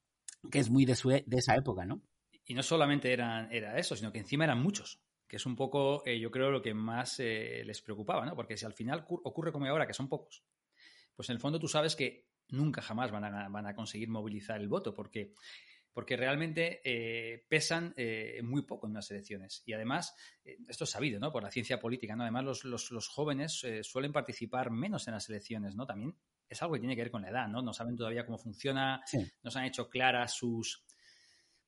[0.50, 2.00] que es muy de, su, de esa época, ¿no?
[2.44, 6.02] Y no solamente eran, era eso, sino que encima eran muchos, que es un poco,
[6.06, 8.34] eh, yo creo, lo que más les preocupaba, ¿no?
[8.34, 10.42] Porque si al final ocurre como ahora, que son pocos,
[11.14, 14.60] pues en el fondo tú sabes que nunca jamás van a, van a conseguir movilizar
[14.60, 15.34] el voto, porque,
[15.92, 19.62] porque realmente eh, pesan eh, muy poco en unas elecciones.
[19.66, 21.32] Y además, eh, esto es sabido, ¿no?
[21.32, 22.22] Por la ciencia política, ¿no?
[22.22, 25.86] Además, los, los, los jóvenes suelen participar menos en las elecciones, ¿no?
[25.86, 26.14] También
[26.48, 27.62] es algo que tiene que ver con la edad, ¿no?
[27.62, 29.02] No saben todavía cómo funciona,
[29.42, 30.84] no se han hecho claras sus...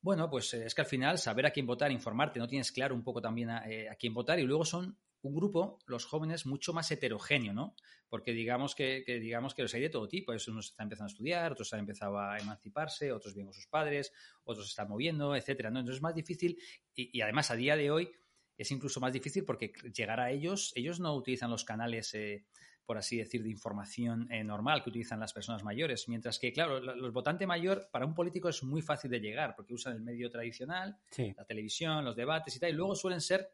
[0.03, 3.03] Bueno, pues es que al final saber a quién votar, informarte, no tienes claro un
[3.03, 6.91] poco también a, a quién votar y luego son un grupo, los jóvenes, mucho más
[6.91, 7.75] heterogéneo, ¿no?
[8.09, 10.33] Porque digamos que, digamos que los hay de todo tipo.
[10.33, 14.13] Unos están empezando a estudiar, otros han empezado a emanciparse, otros viven con sus padres,
[14.45, 15.71] otros se están moviendo, etcétera.
[15.71, 15.81] ¿no?
[15.81, 16.59] Entonces es más difícil
[16.95, 18.11] y, además a día de hoy
[18.57, 22.45] es incluso más difícil porque llegar a ellos, ellos no utilizan los canales, eh,
[22.85, 26.09] por así decir, de información eh, normal que utilizan las personas mayores.
[26.09, 29.75] Mientras que, claro, los votante mayor para un político es muy fácil de llegar porque
[29.75, 33.51] usan el medio tradicional, la televisión, los debates y tal, y luego suelen ser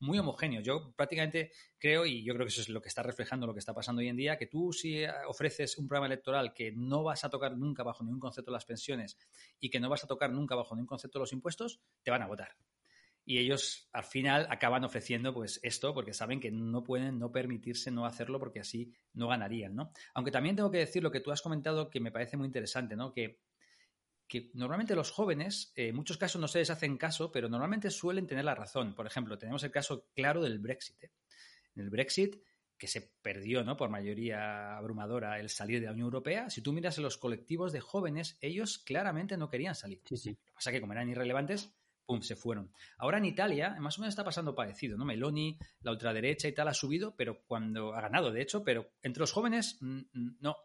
[0.00, 0.60] muy homogéneo.
[0.60, 3.60] Yo prácticamente creo, y yo creo que eso es lo que está reflejando lo que
[3.60, 7.24] está pasando hoy en día, que tú si ofreces un programa electoral que no vas
[7.24, 9.16] a tocar nunca bajo ningún concepto las pensiones
[9.60, 12.26] y que no vas a tocar nunca bajo ningún concepto los impuestos, te van a
[12.26, 12.56] votar.
[13.24, 17.90] Y ellos al final acaban ofreciendo pues esto porque saben que no pueden no permitirse
[17.90, 19.92] no hacerlo porque así no ganarían, ¿no?
[20.14, 22.96] Aunque también tengo que decir lo que tú has comentado que me parece muy interesante,
[22.96, 23.12] ¿no?
[23.12, 23.42] Que
[24.28, 27.90] que normalmente los jóvenes, eh, en muchos casos no se les hacen caso, pero normalmente
[27.90, 28.94] suelen tener la razón.
[28.94, 31.02] Por ejemplo, tenemos el caso claro del Brexit.
[31.02, 31.10] ¿eh?
[31.74, 32.36] En el Brexit,
[32.76, 33.76] que se perdió ¿no?
[33.76, 37.72] por mayoría abrumadora el salir de la Unión Europea, si tú miras en los colectivos
[37.72, 40.02] de jóvenes, ellos claramente no querían salir.
[40.04, 40.30] Sí, sí.
[40.30, 42.70] Lo que pasa es que como eran irrelevantes, ¡pum!, se fueron.
[42.98, 45.04] Ahora en Italia, más o menos está pasando parecido, ¿no?
[45.04, 49.20] Meloni, la ultraderecha y tal, ha subido, pero cuando ha ganado, de hecho, pero entre
[49.20, 50.56] los jóvenes, mm, mm, no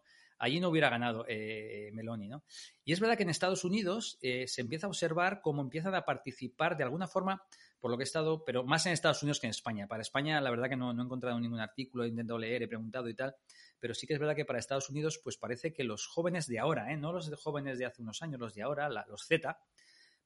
[0.43, 2.43] allí no hubiera ganado eh, Meloni, ¿no?
[2.83, 6.03] Y es verdad que en Estados Unidos eh, se empieza a observar cómo empiezan a
[6.03, 7.41] participar de alguna forma,
[7.79, 9.87] por lo que he estado, pero más en Estados Unidos que en España.
[9.87, 13.07] Para España, la verdad que no, he encontrado ningún artículo, he intentado leer, he preguntado
[13.07, 13.33] y tal,
[13.79, 16.59] pero sí que es verdad que para Estados Unidos, pues parece que los jóvenes de
[16.59, 16.97] ahora, ¿eh?
[16.97, 19.57] no los jóvenes de hace unos años, los de ahora, los Z,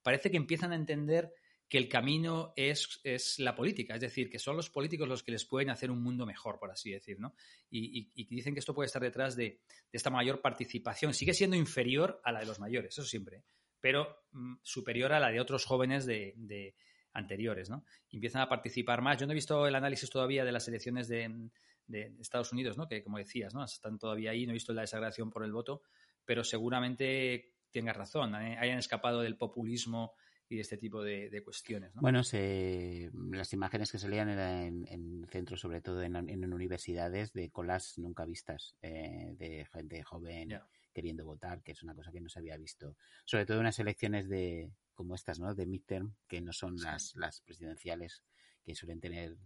[0.02, 1.32] parece que empiezan a entender
[1.70, 5.32] que el camino es, es, la política, es decir, que son los políticos los que
[5.32, 7.36] les pueden hacer un mundo mejor, por así decir, ¿no?
[7.70, 9.60] Y, dicen que esto puede estar detrás de,
[9.92, 11.14] esta mayor participación.
[11.14, 13.44] Sigue siendo inferior a la de los mayores, eso siempre,
[13.82, 16.76] pero mm, superior a la de otros jóvenes de,
[17.14, 17.84] anteriores, ¿no?
[18.12, 19.18] empiezan a participar más.
[19.18, 21.50] Yo no he visto el análisis todavía de las elecciones de,
[21.88, 22.88] de Estados Unidos, ¿no?
[22.88, 23.64] Que como decías, ¿no?
[23.64, 25.82] Están todavía ahí, no he visto la desagradación por el voto,
[26.26, 28.58] pero seguramente tengas razón, ¿eh?
[28.60, 30.14] hayan escapado del populismo
[30.50, 31.94] y de este tipo de, cuestiones.
[31.96, 32.02] ¿no?
[32.02, 37.98] Bueno, se, las imágenes que salían eran en, centros, sobre todo en, universidades, de colas
[37.98, 40.60] nunca vistas, eh, de gente joven
[40.94, 42.96] queriendo votar, que es una cosa que no se había visto.
[43.24, 45.54] Sobre todo en unas elecciones de como estas, ¿no?
[45.54, 48.24] De midterm, que no son las, las presidenciales,
[48.64, 49.38] que suelen tener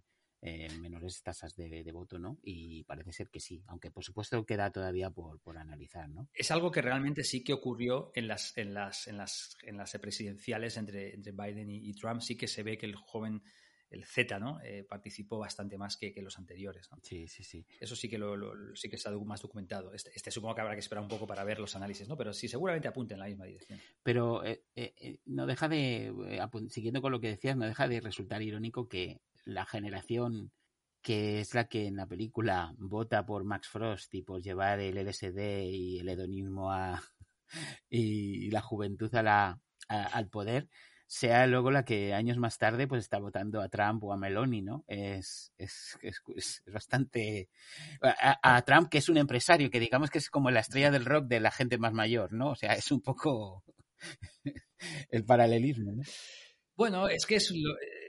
[0.41, 2.39] eh, menores tasas de, voto, ¿no?
[2.41, 6.29] Y parece ser que sí, aunque por supuesto queda todavía por, por analizar, ¿no?
[6.33, 9.91] Es algo que realmente sí que ocurrió en las, en las, en las, en las
[9.99, 13.43] presidenciales entre, entre Biden y, Trump, sí que se ve que el joven
[13.91, 14.59] el Z, ¿no?
[14.63, 16.97] Eh, participó bastante más que, que, los anteriores, ¿no?
[17.03, 17.65] Sí, sí, sí.
[17.79, 19.93] Eso sí que lo, sí que está más documentado.
[19.93, 22.17] Este, este, supongo que habrá que esperar un poco para ver los análisis, ¿no?
[22.17, 23.79] Pero sí, seguramente apunte en la misma dirección.
[24.01, 24.63] Pero eh,
[25.25, 26.13] no deja de,
[26.69, 30.51] siguiendo con lo que decías, no deja de resultar irónico que la generación
[31.01, 34.97] que es la que en la película vota por Max Frost y por llevar el
[34.97, 37.01] LSD y el hedonismo a,
[37.89, 40.69] y la juventud a la, al poder,
[41.11, 44.61] sea luego la que años más tarde pues está votando a Trump o a Meloni,
[44.61, 44.85] ¿no?
[44.87, 47.49] Es, es, es, bastante...
[48.01, 51.03] A, a, Trump, que es un empresario, que digamos que es como la estrella del
[51.03, 52.51] rock de la gente más mayor, ¿no?
[52.51, 53.61] O sea, es un poco
[55.09, 56.03] el paralelismo, ¿no?
[56.77, 57.53] Bueno, es que es,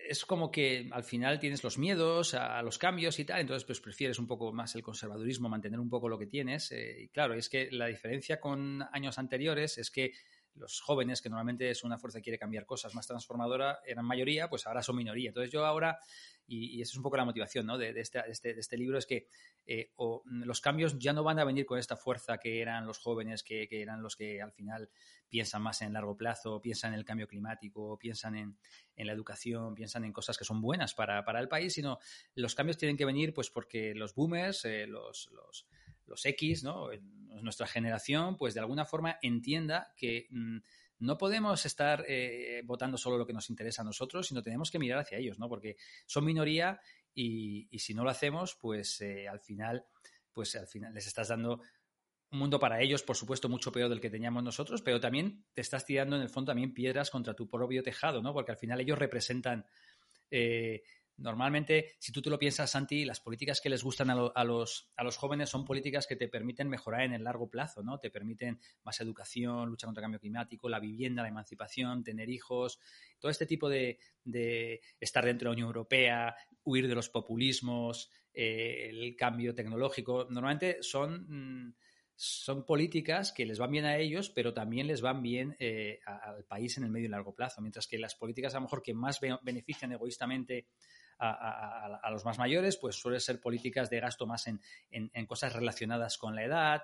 [0.09, 3.81] es como que al final tienes los miedos a, los cambios y tal, entonces pues
[3.81, 6.71] prefieres un poco más el conservadurismo, mantener un poco lo que tienes.
[6.71, 10.12] Eh, y claro, es que la diferencia con años anteriores es que
[10.55, 14.49] los jóvenes, que normalmente es una fuerza que quiere cambiar cosas más transformadora, eran mayoría,
[14.49, 15.29] pues ahora son minoría.
[15.29, 15.99] Entonces yo ahora,
[16.47, 17.79] y, esa es un poco la motivación ¿no?
[17.79, 19.29] de, este, este, de, este, libro, es que
[19.67, 19.93] eh,
[20.25, 23.69] los cambios ya no van a venir con esta fuerza que eran los jóvenes, que,
[23.71, 24.91] eran los que al final
[25.29, 28.59] piensan más en largo plazo, piensan en el cambio climático, piensan en,
[28.97, 31.99] la educación, piensan en cosas que son buenas para, el país, sino
[32.35, 35.67] los cambios tienen que venir pues porque los boomers, eh, los, los
[36.07, 36.88] los X, ¿no?
[37.43, 40.59] nuestra generación, pues de alguna forma entienda que mm,
[41.01, 44.79] no podemos estar eh, votando solo lo que nos interesa a nosotros, sino tenemos que
[44.79, 45.49] mirar hacia ellos, ¿no?
[45.49, 46.81] Porque son minoría
[47.15, 49.85] y, si no lo hacemos, pues eh, al final,
[50.33, 51.61] pues al final les estás dando
[52.31, 55.61] un mundo para ellos, por supuesto, mucho peor del que teníamos nosotros, pero también te
[55.61, 58.33] estás tirando en el fondo también piedras contra tu propio tejado, ¿no?
[58.33, 59.67] Porque al final ellos representan
[60.31, 60.83] eh,
[61.18, 65.05] Normalmente, si tú te lo piensas, Santi, las políticas que les gustan a, los, a
[65.05, 67.98] los jóvenes son políticas que te permiten mejorar en el largo plazo, ¿no?
[67.98, 72.79] Te permiten más educación, lucha contra el cambio climático, la vivienda, la emancipación, tener hijos,
[73.18, 73.98] todo este tipo de,
[75.01, 80.27] estar dentro de la Unión Europea, huir de los populismos, eh, el cambio tecnológico.
[80.31, 81.27] Normalmente son...
[81.29, 81.75] Mm,
[82.14, 86.44] son políticas que les van bien a ellos, pero también les van bien eh, al
[86.44, 87.61] país en el medio y largo plazo.
[87.61, 90.68] Mientras que las políticas a lo mejor que más benefician egoístamente
[91.18, 96.35] a, los más mayores, pues suele ser políticas de gasto más en, cosas relacionadas con
[96.35, 96.83] la edad.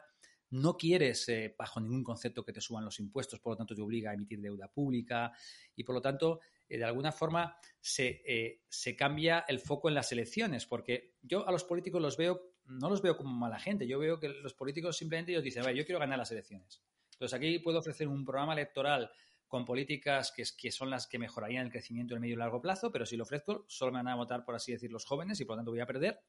[0.51, 3.83] No quieres, eh, bajo ningún concepto, que te suban los impuestos, por lo tanto te
[3.83, 5.33] obliga a emitir deuda pública
[5.77, 9.95] y, por lo tanto, eh, de alguna forma se, eh, se cambia el foco en
[9.95, 13.87] las elecciones, porque yo a los políticos los veo, no los veo como mala gente,
[13.87, 16.83] yo veo que los políticos simplemente ellos dicen, yo quiero ganar las elecciones.
[17.13, 19.11] Entonces aquí puedo ofrecer un programa electoral
[19.49, 22.93] con políticas que, que, son las que mejorarían el crecimiento en medio y largo plazo,
[22.93, 25.45] pero si lo ofrezco, solo me van a votar, por así decir, los jóvenes y
[25.45, 26.21] por lo tanto voy a perder.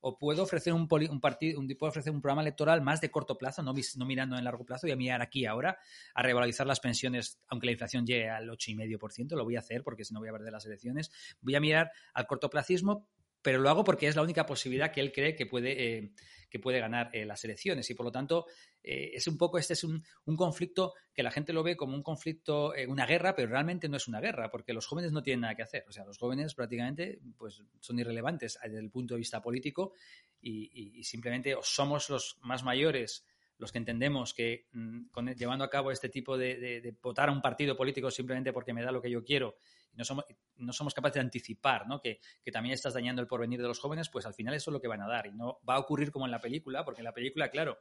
[0.00, 3.62] O puedo ofrecer un, un partido, un, ofrecer un programa electoral más de corto plazo,
[3.62, 5.78] no, mirando en largo plazo, y a mirar aquí ahora
[6.14, 10.04] a revalorizar las pensiones, aunque la inflación llegue al 8,5%, lo voy a hacer porque
[10.04, 11.10] si no voy a perder las elecciones.
[11.40, 13.08] Voy a mirar al cortoplacismo,
[13.40, 16.12] pero lo hago porque es la única posibilidad que él cree que puede, eh,
[16.48, 17.88] que puede ganar eh, las elecciones.
[17.90, 18.46] Y por lo tanto,
[18.82, 20.04] eh, es un poco, este es un,
[20.36, 23.96] conflicto que la gente lo ve como un conflicto, eh, una guerra, pero realmente no
[23.96, 25.84] es una guerra, porque los jóvenes no tienen nada que hacer.
[25.88, 29.92] O sea, los jóvenes prácticamente pues, son irrelevantes desde el punto de vista político
[30.40, 33.24] y, simplemente somos los más mayores
[33.58, 37.76] los que entendemos que mm, llevando a cabo este tipo de, votar a un partido
[37.76, 39.56] político simplemente porque me da lo que yo quiero
[39.92, 40.24] y no somos,
[40.56, 42.00] no somos capaces de anticipar ¿no?
[42.00, 44.72] que, que, también estás dañando el porvenir de los jóvenes, pues al final eso es
[44.72, 47.00] lo que van a dar y no va a ocurrir como en la película, porque
[47.00, 47.78] en la película, claro,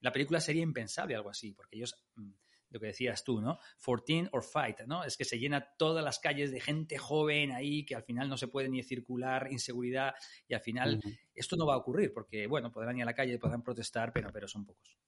[0.00, 2.30] la película sería impensable algo así, porque ellos mm,
[2.72, 3.58] lo que decías tú, ¿no?
[3.84, 5.04] 14 or fight, ¿no?
[5.04, 8.36] Es que se llena todas las calles de gente joven ahí que al final no
[8.36, 10.14] se puede ni circular, inseguridad,
[10.48, 11.00] y al final
[11.34, 14.30] esto no va a ocurrir porque, bueno, podrán ir a la calle, podrán protestar, pero,
[14.32, 14.98] pero son pocos.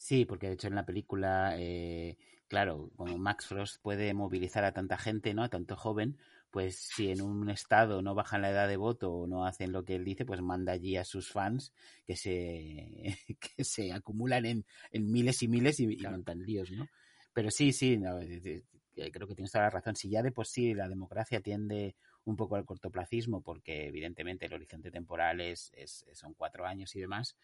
[0.00, 2.16] Sí, porque de hecho en la película, eh,
[2.48, 5.42] claro, como Max Frost puede movilizar a tanta gente, ¿no?
[5.42, 6.16] A tanto joven,
[6.50, 9.84] pues si en un estado no bajan la edad de voto o no hacen lo
[9.84, 11.74] que él dice, pues manda allí a sus fans
[12.06, 13.18] que se,
[13.56, 16.88] que se acumulan en, en miles y miles y, montan líos, ¿no?
[17.34, 18.00] Pero sí, sí,
[19.12, 19.96] creo que tienes toda la razón.
[19.96, 24.54] Si ya de por sí la democracia tiende un poco al cortoplacismo, porque evidentemente el
[24.54, 27.36] horizonte temporal es, es son cuatro años y demás,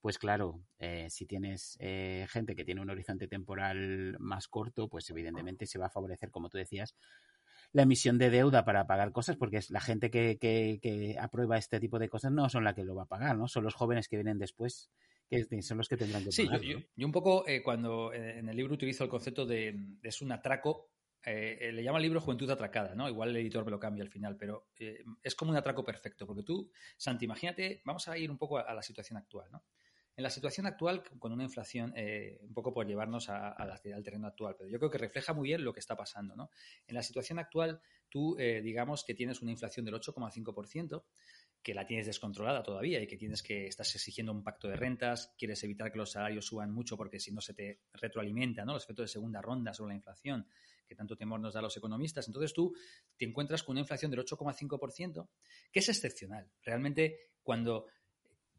[0.00, 5.08] pues claro, eh, si tienes eh, gente que tiene un horizonte temporal más corto, pues
[5.10, 6.96] evidentemente se va a favorecer, como tú decías,
[7.72, 11.78] la emisión de deuda para pagar cosas, porque es la gente que, que, aprueba este
[11.80, 13.46] tipo de cosas no son la que lo va a pagar, ¿no?
[13.46, 14.90] Son los jóvenes que vienen después
[15.28, 16.60] que son los que tendrán que pagar.
[16.60, 20.32] Sí, yo, un poco eh, cuando en el libro utilizo el concepto de, es un
[20.32, 20.90] atraco
[21.24, 23.08] le llama el libro Juventud Atracada, ¿no?
[23.08, 24.68] Igual el editor me lo cambia al final, pero
[25.22, 28.72] es como un atraco perfecto, porque tú, Santi, imagínate, vamos a ir un poco a,
[28.72, 29.62] la situación actual, ¿no?
[30.20, 34.54] En la situación actual, con una inflación, eh, un poco por llevarnos al terreno actual,
[34.54, 36.36] pero yo creo que refleja muy bien lo que está pasando.
[36.36, 36.50] ¿no?
[36.86, 37.80] En la situación actual,
[38.10, 41.04] tú, eh, digamos que tienes una inflación del 8,5%,
[41.62, 45.32] que la tienes descontrolada todavía y que tienes que estás exigiendo un pacto de rentas,
[45.38, 48.74] quieres evitar que los salarios suban mucho porque si no se te retroalimenta ¿no?
[48.74, 50.46] los efectos de segunda ronda sobre la inflación
[50.86, 52.26] que tanto temor nos da a los economistas.
[52.26, 52.74] Entonces tú
[53.16, 55.28] te encuentras con una inflación del 8,5%,
[55.72, 56.50] que es excepcional.
[56.62, 57.86] Realmente cuando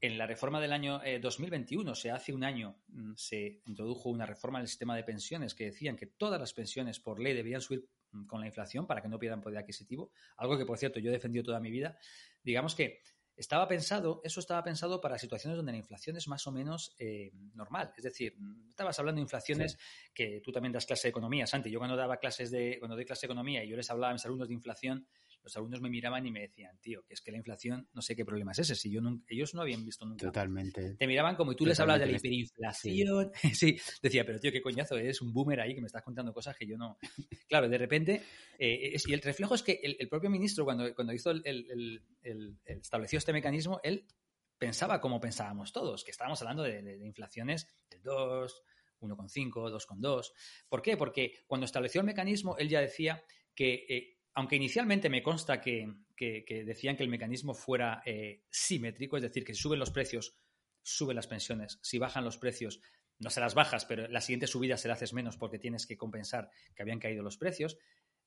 [0.02, 4.26] en la reforma del año 2021, o sea, hace un año, mm, se introdujo una
[4.26, 7.88] reforma del sistema de pensiones que decían que todas las pensiones por ley debían subir
[8.12, 11.10] mm, con la inflación para que no pierdan poder adquisitivo, algo que, por cierto, yo
[11.10, 12.00] he defendido toda mi vida.
[12.44, 13.02] Digamos que
[13.36, 17.32] estaba pensado, eso estaba pensado para situaciones donde la inflación es más o menos eh,
[17.54, 17.94] normal.
[17.96, 19.78] Es decir, mm, estabas hablando de inflaciones
[20.16, 21.70] que tú también das clase de economía, Santi.
[21.70, 24.14] Yo cuando daba clases de, cuando doy clase de economía y yo les hablaba a
[24.14, 25.08] mis alumnos de inflación,
[25.44, 28.16] los alumnos me miraban y me decían, tío, que es que la inflación, no sé
[28.16, 30.26] qué problema es ese, si yo ellos no habían visto nunca.
[30.26, 30.96] Totalmente.
[30.96, 33.32] Te miraban como y tú les hablabas de la hiperinflación.
[33.54, 33.78] Sí.
[34.02, 36.66] decía, pero tío, qué coñazo, eres un boomer ahí que me estás contando cosas que
[36.66, 36.98] yo no.
[37.48, 38.22] Claro, de repente,
[38.58, 42.02] eh, y el reflejo es que el, propio ministro, cuando, cuando hizo el,
[42.66, 44.06] estableció este mecanismo, él
[44.58, 48.64] pensaba como pensábamos todos, que estábamos hablando de, inflaciones del 2,
[49.02, 50.32] 1,5, 2,2.
[50.70, 50.98] ¿Por qué?
[50.98, 53.24] Porque cuando estableció el mecanismo, él ya decía
[53.56, 55.94] que eh, aunque inicialmente me consta que,
[56.66, 60.36] decían que el mecanismo fuera eh, simétrico, es decir, que si suben los precios,
[60.82, 62.82] suben las pensiones, si bajan los precios,
[63.20, 65.98] no se las bajas, pero la siguiente subida se la haces menos porque tienes que
[65.98, 67.78] compensar que habían caído los precios.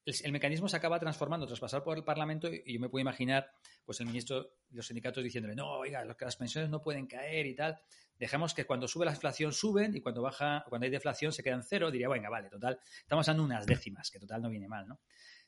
[0.04, 3.50] El, mecanismo se acaba transformando tras pasar por el Parlamento y yo me puedo imaginar
[3.86, 7.54] pues el ministro y los sindicatos diciéndole, no, oiga, las pensiones no pueden caer y
[7.54, 7.80] tal.
[8.18, 11.62] Dejemos que cuando sube la inflación suben y cuando baja, cuando hay deflación se quedan
[11.62, 11.90] cero.
[11.90, 15.00] Diría, venga, vale, total, estamos dando unas décimas, que total no viene mal, ¿no?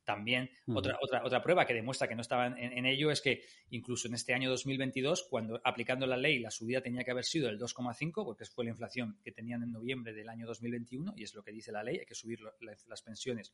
[0.07, 4.07] También otra, otra, otra prueba que demuestra que no estaban en, ello es que incluso
[4.07, 7.59] en este año 2022, cuando aplicando la ley la subida tenía que haber sido el
[7.59, 11.43] 2,5, porque fue la inflación que tenían en noviembre del año 2021, y es lo
[11.43, 13.53] que dice la ley, hay que subir las pensiones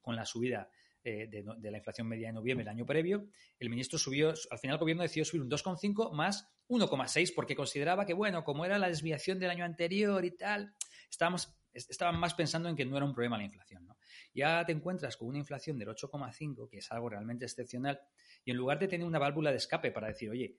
[0.00, 0.70] con la subida
[1.02, 3.26] eh, de, de, la inflación media de noviembre del año previo,
[3.58, 8.06] el ministro subió, al final el gobierno decidió subir un 2,5 más 1,6 porque consideraba
[8.06, 10.72] que, bueno, como era la desviación del año anterior y tal,
[11.10, 13.96] estábamos, estaban más pensando en que no era un problema la inflación, ¿no?
[14.32, 18.00] Ya te encuentras con una inflación del 8,5, que es algo realmente excepcional,
[18.44, 20.58] y en lugar de tener una válvula de escape para decir, oye,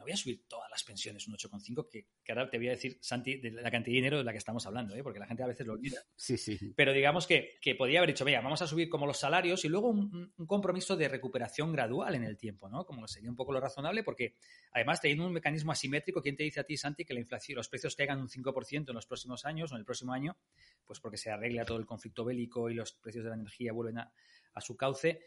[0.00, 2.70] no voy a subir todas las pensiones un 8,5, que, que ahora te voy a
[2.70, 5.02] decir, Santi, de la cantidad de dinero de la que estamos hablando, ¿eh?
[5.02, 6.00] porque la gente a veces lo olvida.
[6.16, 6.58] Sí, sí.
[6.74, 9.68] Pero digamos que, que podía haber dicho, venga, vamos a subir como los salarios y
[9.68, 12.86] luego un, compromiso de recuperación gradual en el tiempo, ¿no?
[12.86, 14.36] Como sería un poco lo razonable, porque
[14.72, 17.68] además teniendo un mecanismo asimétrico, ¿quién te dice a ti, Santi, que la inflación, los
[17.68, 20.34] precios caigan un 5% en los próximos años o en el próximo año?
[20.86, 23.98] Pues porque se arregla todo el conflicto bélico y los precios de la energía vuelven
[23.98, 24.12] a,
[24.54, 25.20] a su cauce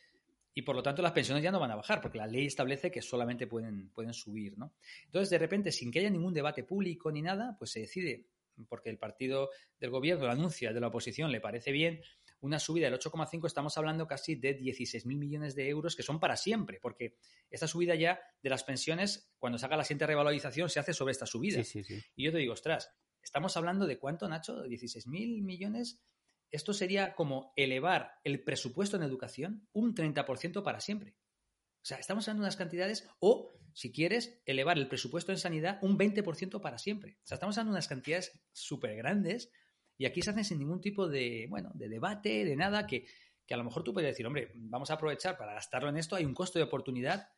[0.53, 2.91] y por lo tanto las pensiones ya no van a bajar, porque la ley establece
[2.91, 4.73] que solamente pueden, pueden subir, ¿no?
[5.05, 8.27] Entonces, de repente, sin que haya ningún debate público ni nada, pues se decide,
[8.67, 12.01] porque el partido del gobierno lo anuncia, de la oposición le parece bien,
[12.43, 16.35] una subida del 8,5, estamos hablando casi de 16.000 millones de euros que son para
[16.35, 17.15] siempre, porque
[17.49, 21.13] esta subida ya de las pensiones, cuando se haga la siguiente revalorización, se hace sobre
[21.13, 21.63] esta subida.
[22.15, 22.91] Y yo te digo, ostras,
[23.23, 26.01] estamos hablando de cuánto, Nacho, 16.000 millones
[26.53, 31.15] esto sería como elevar el presupuesto en educación un 30% para siempre.
[31.81, 35.80] O sea, estamos hablando de unas cantidades, o si quieres, elevar el presupuesto en sanidad
[35.82, 37.17] un 20% para siempre.
[37.23, 39.51] O sea, estamos hablando de unas cantidades súper grandes
[39.97, 43.07] y aquí se hacen sin ningún tipo de, bueno, de debate, de nada, que,
[43.47, 46.15] que a lo mejor tú puedes decir, hombre, vamos a aprovechar para gastarlo en esto,
[46.15, 47.30] hay un costo de oportunidad,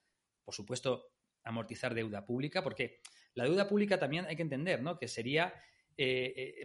[0.44, 1.08] por supuesto,
[1.46, 3.00] amortizar deuda pública, porque
[3.34, 4.98] la deuda pública también hay que entender, ¿no?
[4.98, 5.54] Que sería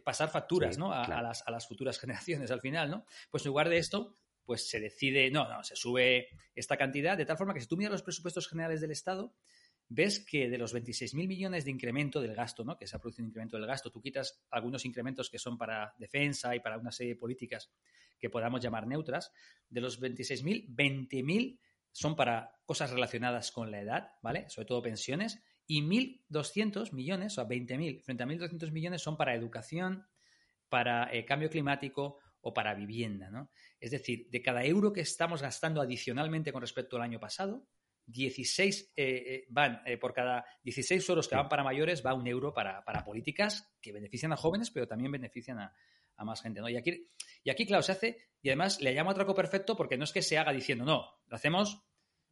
[0.05, 0.93] pasar facturas ¿no?
[0.93, 3.05] a, las, a las futuras generaciones al final, ¿no?
[3.31, 7.27] Pues en lugar de esto, pues se decide, no, no, se sube esta cantidad, de
[7.27, 9.35] tal forma que si tú miras los presupuestos generales del Estado,
[9.91, 12.77] ves que de los 26.000 millones de incremento del gasto, ¿no?
[12.77, 15.95] que se ha producido un incremento del gasto, tú quitas algunos incrementos que son para
[15.99, 17.73] defensa y para una serie de políticas
[18.19, 19.33] que podamos llamar neutras,
[19.69, 21.59] de los 26.000, 20.000
[21.93, 24.49] son para cosas relacionadas con la edad, ¿vale?
[24.49, 29.37] Sobre todo pensiones, y 1.200 millones, o sea, 20.000 frente a 1.200 millones son para
[29.37, 30.05] educación,
[30.69, 33.53] para eh, cambio climático o para vivienda, ¿no?
[33.79, 37.69] Es decir, de cada euro que estamos gastando adicionalmente con respecto al año pasado,
[38.07, 42.27] 16 eh, eh, van eh, por cada 16 euros que van para mayores, va un
[42.27, 45.73] euro para, políticas que benefician a jóvenes, pero también benefician a,
[46.25, 46.61] más gente.
[46.61, 46.69] ¿no?
[46.69, 47.09] Y, aquí,
[47.45, 50.13] y aquí, claro, se hace, y además le llamo a traco perfecto porque no es
[50.13, 51.81] que se haga diciendo, no, lo hacemos,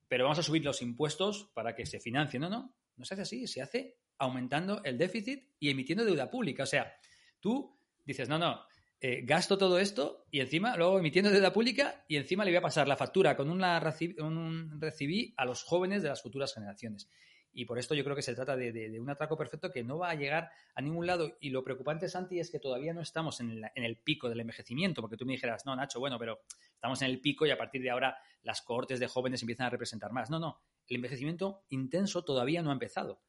[0.08, 2.40] pero vamos a subir los impuestos para que se financie.
[2.40, 6.64] No, no, no se hace así, se hace aumentando el déficit y emitiendo deuda pública.
[6.64, 6.92] O sea,
[7.40, 8.60] tú dices, no, no,
[9.00, 12.62] eh, gasto todo esto y encima luego emitiendo deuda pública y encima le voy a
[12.62, 13.80] pasar la factura con una
[14.18, 17.08] un recibí a los jóvenes de las futuras generaciones.
[17.52, 20.10] Y por esto yo creo que se trata de, un atraco perfecto que no va
[20.10, 21.38] a llegar a ningún lado.
[21.40, 25.00] Y lo preocupante, Santi, es que todavía no estamos en, en el pico del envejecimiento,
[25.00, 26.40] porque tú me dijeras, no, Nacho, bueno, pero
[26.74, 29.70] estamos en el pico y a partir de ahora las cohortes de jóvenes empiezan a
[29.70, 30.30] representar más.
[30.30, 33.22] No, no, el envejecimiento intenso todavía no ha empezado.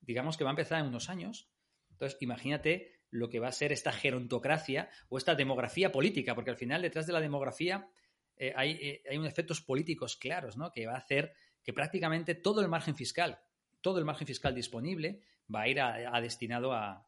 [0.00, 1.48] Digamos que va a empezar en unos años.
[1.90, 6.56] Entonces, imagínate lo que va a ser esta gerontocracia o esta demografía política, porque al
[6.56, 7.88] final detrás de la demografía
[8.36, 10.72] eh, hay, eh, hay unos efectos políticos claros, ¿no?
[10.72, 13.40] Que va a hacer que prácticamente todo el margen fiscal,
[13.80, 15.20] todo el margen fiscal disponible
[15.52, 17.06] va a ir a, destinado a,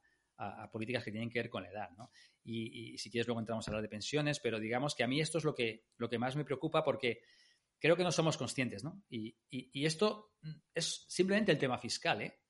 [0.70, 2.10] políticas que tienen que ver con la edad, ¿no?
[2.44, 5.38] Y, si quieres luego entramos a hablar de pensiones, pero digamos que a mí esto
[5.38, 7.22] es lo que, lo que más me preocupa porque
[7.78, 9.02] creo que no somos conscientes, ¿no?
[9.08, 10.32] Y, y esto
[10.74, 12.40] es simplemente el tema fiscal, ¿eh?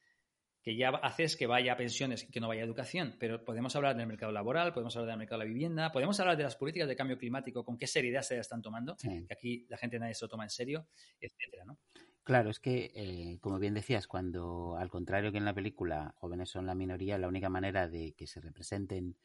[0.66, 3.76] que ya haces que vaya a pensiones y que no vaya a educación, pero podemos
[3.76, 6.56] hablar del mercado laboral, podemos hablar del mercado de la vivienda, podemos hablar de las
[6.56, 10.14] políticas de cambio climático, con qué seriedad se están tomando, que aquí la gente nadie
[10.14, 10.88] se lo toma en serio,
[11.20, 11.78] etcétera, ¿no?
[12.24, 16.50] Claro, es que, eh, como bien decías, cuando al contrario que en la película jóvenes
[16.50, 19.16] son la minoría, la única manera de que se representen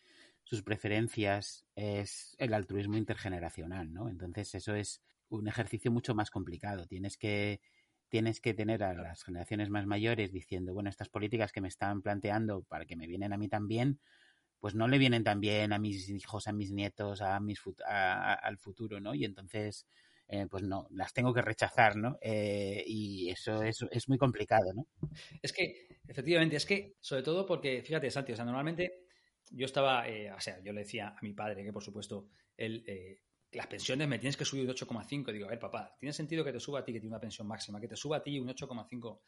[0.43, 4.09] sus preferencias es el altruismo intergeneracional, ¿no?
[4.09, 5.01] Entonces eso es
[5.32, 6.86] un ejercicio mucho más complicado.
[6.86, 7.61] Tienes que
[8.09, 12.01] tienes que tener a las generaciones más mayores diciendo, bueno, estas políticas que me están
[12.01, 14.01] planteando para que me vienen a mí también,
[14.59, 18.99] pues no le vienen también a mis hijos, a mis nietos, a mis al futuro,
[18.99, 19.15] ¿no?
[19.15, 19.88] Y entonces,
[20.27, 22.17] eh, pues no, las tengo que rechazar, ¿no?
[22.21, 24.88] Eh, y eso es, es, muy complicado, ¿no?
[25.41, 29.05] Es que, efectivamente, es que, sobre todo porque, fíjate, Santi, o sea, normalmente
[29.51, 32.27] yo estaba, eh, o sea, yo le decía a mi padre que, por supuesto,
[32.57, 32.84] él
[33.53, 35.31] las pensiones me tienes que subir de 8,5.
[35.31, 37.47] Digo, a ver, papá, ¿tiene sentido que te suba a ti, que tiene una pensión
[37.47, 39.19] máxima, que te suba a ti un 8,5%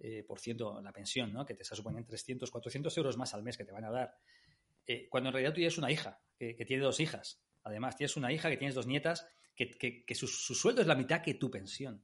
[0.00, 1.46] eh, por ciento la pensión, ¿no?
[1.46, 4.14] que te está suponiendo 300, 400 euros más al mes que te van a dar?
[4.86, 7.40] Eh, cuando en realidad tú tienes una hija, que, tiene dos hijas.
[7.62, 11.34] Además, tienes una hija que tienes dos nietas, que, su, sueldo es la mitad que
[11.34, 12.02] tu pensión.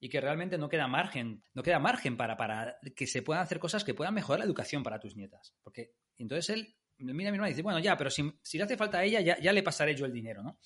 [0.00, 3.58] Y que realmente no queda margen, no queda margen para, para que se puedan hacer
[3.58, 5.56] cosas que puedan mejorar la educación para tus nietas.
[5.60, 8.64] Porque entonces él mira a mi hermana y dice, bueno, ya, pero si, si le
[8.64, 10.58] hace falta a ella, ya, ya, le pasaré yo el dinero, ¿no?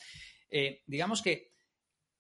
[0.55, 1.51] Eh, digamos que,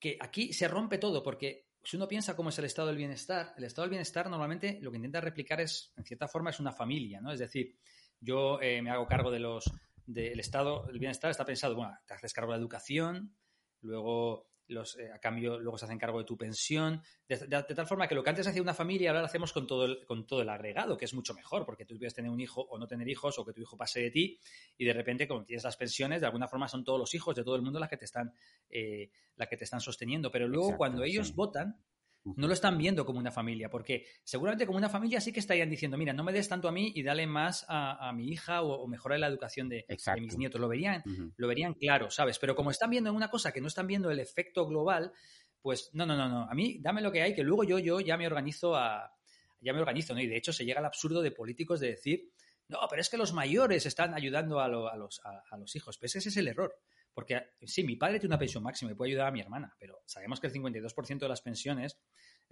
[0.01, 3.53] que aquí se rompe todo porque si uno piensa cómo es el estado del bienestar,
[3.59, 6.73] el estado del bienestar normalmente lo que intenta replicar es, en cierta forma, es una
[6.73, 7.31] familia, ¿no?
[7.31, 7.77] Es decir,
[8.21, 9.71] yo eh, me hago cargo de los
[10.07, 13.37] del estado del bienestar, está pensado, bueno, te haces cargo de la educación,
[13.83, 18.09] luego los, eh, a cambio luego se hacen cargo de tu pensión, de, tal forma
[18.09, 20.43] que lo que antes hacía una familia ahora lo hacemos con todo, el, con todo
[20.43, 23.09] el agregado, que es mucho mejor, porque tú puedes tener un hijo o no tener
[23.09, 24.39] hijos, o que tu hijo pase de ti,
[24.77, 27.45] y de repente, como tienes las pensiones, de alguna forma son todos los hijos de
[27.45, 28.33] todo el mundo las que te están,
[28.69, 29.11] eh,
[29.49, 30.31] que te están sosteniendo.
[30.31, 31.77] Pero luego, cuando ellos votan,
[32.25, 35.69] no lo están viendo como una familia, porque seguramente como una familia sí que estarían
[35.69, 38.87] diciendo, mira, no me des tanto a mí y dale más a, mi hija o,
[38.87, 39.85] mejorar la educación de,
[40.21, 40.61] mis nietos.
[40.61, 41.03] Lo verían,
[41.37, 42.39] lo verían claro, ¿sabes?
[42.39, 45.13] Pero como están viendo en una cosa que no están viendo el efecto global,
[45.61, 46.49] pues no, no, no, no.
[46.49, 49.13] A mí dame lo que hay, que luego yo, yo ya me organizo a,
[49.61, 50.21] ya me organizo, ¿no?
[50.21, 52.33] Y de hecho se llega al absurdo de políticos de decir,
[52.69, 55.99] no, pero es que los mayores están ayudando a, los, a, los hijos.
[55.99, 56.75] Pues ese es el error.
[57.13, 60.01] Porque sí, mi padre tiene una pensión máxima y puede ayudar a mi hermana, pero
[60.07, 61.99] sabemos que el 52% de las pensiones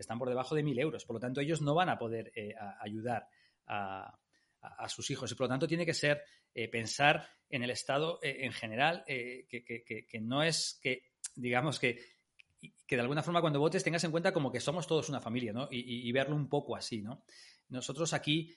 [0.02, 1.04] están por debajo de 1.000 euros.
[1.04, 3.28] Por lo tanto, ellos no van a poder eh, ayudar
[3.66, 4.16] a,
[4.88, 5.30] sus hijos.
[5.32, 6.22] Y por lo tanto, tiene que ser
[6.54, 11.98] eh, pensar en el Estado eh, en general, que, no es que, digamos, que,
[12.86, 15.52] que de alguna forma cuando votes tengas en cuenta como que somos todos una familia,
[15.52, 15.68] ¿no?
[15.70, 17.24] Y, verlo un poco así, ¿no?
[17.70, 18.52] nosotros aquí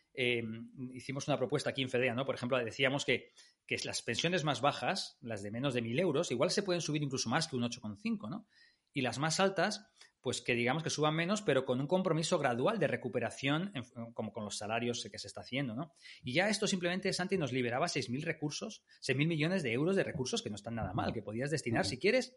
[0.91, 2.25] hicimos una propuesta aquí en Fedea, ¿no?
[2.25, 3.31] Por ejemplo, decíamos que,
[3.67, 7.03] que las pensiones más bajas, las de menos de 1.000 euros, igual se pueden subir
[7.03, 8.47] incluso más que un 8,5, ¿no?
[8.93, 9.85] Y las más altas,
[10.21, 13.73] pues que digamos que suban menos, pero con un compromiso gradual de recuperación,
[14.13, 15.93] como con los salarios que se está haciendo, ¿no?
[16.23, 20.41] Y ya esto simplemente, Santi, nos liberaba 6.000 recursos, 6.000 millones de euros de recursos
[20.41, 22.35] que no están nada mal, que podías destinar, si quieres,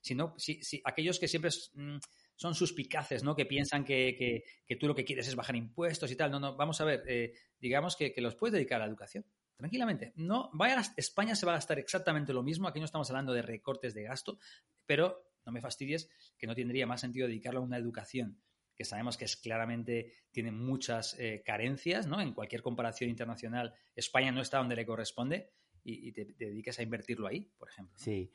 [0.00, 1.50] si no, si, si aquellos que siempre...
[1.74, 1.98] Mm,
[2.36, 3.36] son suspicaces, ¿no?
[3.36, 4.44] Que piensan que,
[4.78, 6.30] tú lo que quieres es bajar impuestos y tal.
[6.30, 9.24] No, no, vamos a ver, eh, digamos que, los puedes dedicar a la educación.
[9.56, 10.12] Tranquilamente.
[10.16, 12.66] No, vaya España se va a gastar exactamente lo mismo.
[12.66, 14.38] Aquí no estamos hablando de recortes de gasto,
[14.84, 18.40] pero no me fastidies que no tendría más sentido dedicarlo a una educación
[18.74, 22.20] que sabemos que es claramente tiene muchas eh, carencias, ¿no?
[22.20, 25.52] En cualquier comparación internacional, España no está donde le corresponde
[25.84, 27.94] y, te, te, dediques a invertirlo ahí, por ejemplo.
[27.98, 28.30] Sí.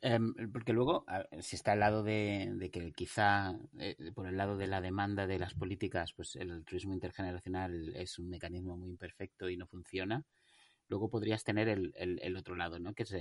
[0.00, 1.06] Em, porque luego,
[1.40, 5.38] si está al lado de, que quizá, eh, por el lado de la demanda de
[5.38, 10.24] las políticas, pues el turismo intergeneracional es un mecanismo muy imperfecto y no funciona,
[10.94, 12.94] luego podrías tener el, el, otro lado, ¿no?
[12.94, 13.12] Que es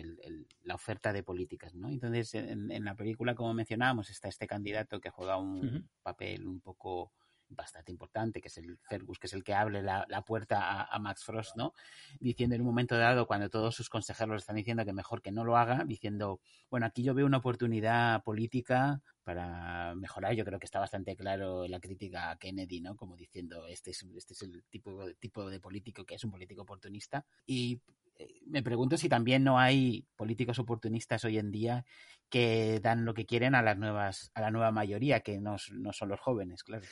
[0.61, 1.89] la oferta de políticas, ¿no?
[1.89, 7.11] Entonces, en, la película, como mencionábamos, está este candidato que juega un papel un poco
[7.49, 11.23] bastante importante, que es el Fergus, que es el que abre la, puerta a, Max
[11.23, 11.73] Frost, ¿no?
[12.19, 15.43] Diciendo en un momento dado, cuando todos sus consejeros están diciendo que mejor que no
[15.43, 16.39] lo haga, diciendo,
[16.69, 20.33] bueno, aquí yo veo una oportunidad política para mejorar.
[20.35, 22.95] Yo creo que está bastante claro la crítica a Kennedy, ¿no?
[22.95, 26.61] Como diciendo, este es, este es el tipo, tipo de político que es un político
[26.61, 27.25] oportunista.
[27.45, 27.81] Y
[28.17, 31.85] eh, me pregunto si también no hay políticos oportunistas hoy en día
[32.29, 35.93] que dan lo que quieren a las nuevas, a la nueva mayoría, que no, no
[35.93, 36.85] son los jóvenes, claro.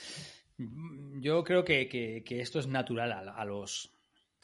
[0.61, 3.91] Mm, yo creo que, esto es natural a, los,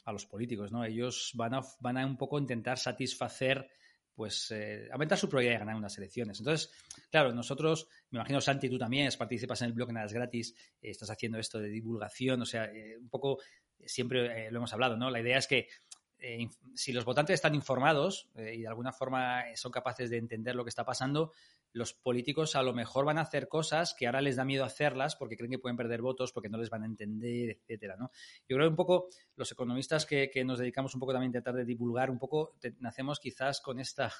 [0.05, 0.83] a los políticos, ¿no?
[0.83, 3.69] Ellos van a, van a un poco intentar satisfacer,
[4.15, 6.39] pues, eh, aumentar su probabilidad de ganar unas elecciones.
[6.39, 6.71] Entonces,
[7.11, 10.89] claro, nosotros, me imagino, Santi, tú también participas en el blog Nada es Gratis, eh,
[10.89, 13.39] estás haciendo esto de divulgación, o sea, eh, un poco,
[13.85, 15.11] siempre lo hemos hablado, ¿no?
[15.11, 15.67] La idea es que
[16.73, 20.69] si los votantes están informados y de alguna forma son capaces de entender lo que
[20.69, 21.31] está pasando,
[21.73, 25.15] los políticos a lo mejor van a hacer cosas que ahora les da miedo hacerlas
[25.15, 28.11] porque creen que pueden perder votos, porque no les van a entender, etcétera, ¿no?
[28.47, 31.55] Yo creo que un poco los economistas que, nos dedicamos un poco también a intentar
[31.55, 34.11] de divulgar un poco, nacemos quizás con esta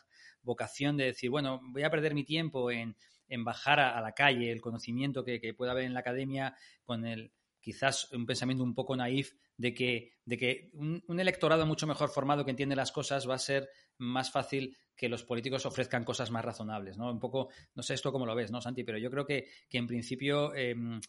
[0.43, 2.95] vocación de decir, bueno, voy a perder mi tiempo en,
[3.43, 7.31] bajar a, la calle el conocimiento que, que pueda haber en la academia con el
[7.67, 12.45] quizás un pensamiento un poco naif de que, de que un, electorado mucho mejor formado
[12.45, 16.45] que entiende las cosas va a ser más fácil que los políticos ofrezcan cosas más
[16.45, 17.11] razonables, ¿no?
[17.11, 18.85] Un poco, no sé esto cómo lo ves, ¿no, Santi?
[18.85, 21.01] Pero yo creo que, que en principio, em,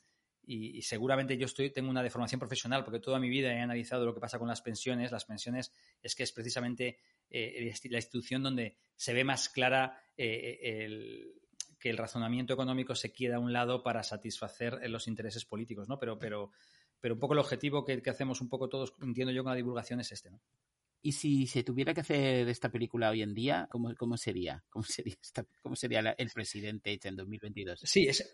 [0.42, 4.12] y, seguramente yo estoy, tengo una deformación profesional, porque toda mi vida he analizado lo
[4.12, 5.12] que pasa con las pensiones.
[5.12, 6.98] Las pensiones es que es precisamente
[7.30, 11.38] eh, la institución donde se ve más clara eh, el
[11.79, 15.89] que el razonamiento económico se queda a un lado para satisfacer eh, los intereses políticos,
[15.89, 15.99] ¿no?
[15.99, 16.51] Pero, pero,
[17.01, 20.01] pero un poco el objetivo que, hacemos un poco todos, entiendo yo, con la divulgación
[20.01, 20.41] es este, ¿no?
[21.01, 24.64] Y si se tuviera que hacer esta película hoy en día, ¿cómo, cómo sería?
[24.68, 25.14] ¿Cómo sería,
[25.62, 27.81] cómo sería el presidente hecho en 2022?
[27.85, 28.24] Sí, eso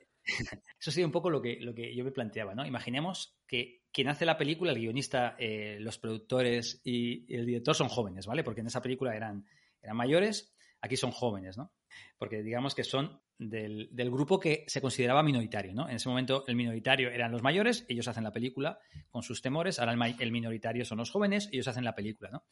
[0.90, 2.64] sería un poco lo que, lo que yo me planteaba, ¿no?
[2.64, 7.88] Imaginemos que quien hace la película, el guionista, eh, los productores y el director son
[7.88, 8.42] jóvenes, ¿vale?
[8.42, 9.44] Porque en esa película eran,
[9.82, 10.53] eran mayores,
[10.84, 11.72] aquí son jóvenes, ¿no?
[12.18, 15.88] Porque digamos que son del, grupo que se consideraba minoritario, ¿no?
[15.88, 18.78] En ese momento el minoritario eran los mayores, ellos hacen la película
[19.08, 22.44] con sus temores, ahora el, minoritario son los jóvenes, ellos hacen la película, ¿no?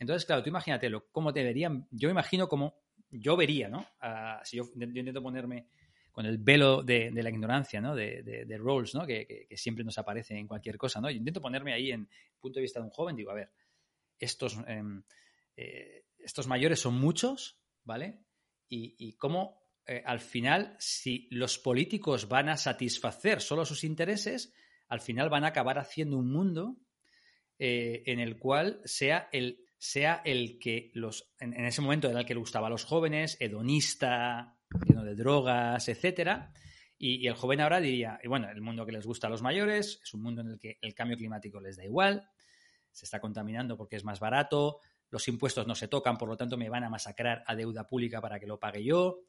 [0.00, 2.74] Entonces, claro, tú imagínatelo, cómo te verían, yo imagino cómo
[3.08, 3.86] yo vería, ¿no?
[4.42, 5.68] si yo, intento ponerme
[6.10, 7.94] con el velo de, la ignorancia, ¿no?
[7.94, 9.06] De, de, ¿no?
[9.06, 11.08] Que, siempre nos aparece en cualquier cosa, ¿no?
[11.08, 12.08] Yo intento ponerme ahí en
[12.40, 13.52] punto de vista de un joven, digo, a ver,
[14.18, 15.04] estos, em,
[15.56, 18.26] eh, estos mayores son muchos, ¿vale?
[18.68, 24.52] Y, y cómo eh, al final, si los políticos van a satisfacer solo sus intereses,
[24.88, 26.76] al final van a acabar haciendo un mundo
[27.58, 31.32] eh, en el cual sea el, sea el que los.
[31.38, 34.58] En, ese momento era el que le gustaba a los jóvenes, hedonista,
[34.88, 36.52] lleno de drogas, etcétera.
[36.98, 40.00] Y, y, el joven ahora diría, bueno, el mundo que les gusta a los mayores
[40.02, 42.28] es un mundo en el que el cambio climático les da igual,
[42.90, 44.80] se está contaminando porque es más barato,
[45.10, 48.20] los impuestos no se tocan, por lo tanto me van a masacrar a deuda pública
[48.20, 49.20] para que lo pague yo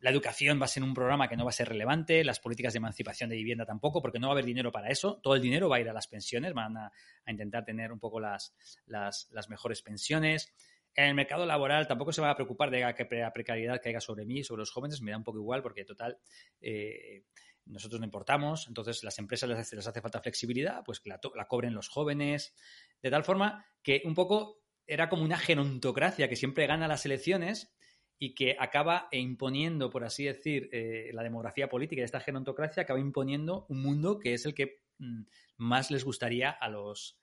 [0.00, 2.72] la educación va a ser un programa que no va a ser relevante, las políticas
[2.72, 5.20] de emancipación de vivienda tampoco, porque no va a haber dinero para eso.
[5.22, 6.92] Todo el dinero va a ir a las pensiones, van a,
[7.26, 8.54] intentar tener un poco las,
[8.86, 10.54] las, mejores pensiones.
[10.94, 14.24] En el mercado laboral tampoco se va a preocupar de que la precariedad caiga sobre
[14.24, 16.18] mí, sobre los jóvenes, me da un poco igual, porque total,
[16.62, 17.24] eh,
[17.66, 21.88] nosotros no importamos, entonces las empresas les hace, falta flexibilidad, pues que la cobren los
[21.88, 22.54] jóvenes,
[23.02, 27.74] de tal forma que un poco era como una genontocracia que siempre gana las elecciones
[28.18, 33.00] y que acaba imponiendo, por así decir, eh, la demografía política de esta genontocracia acaba
[33.00, 35.22] imponiendo un mundo que es el que mm,
[35.56, 37.18] más les gustaría a los,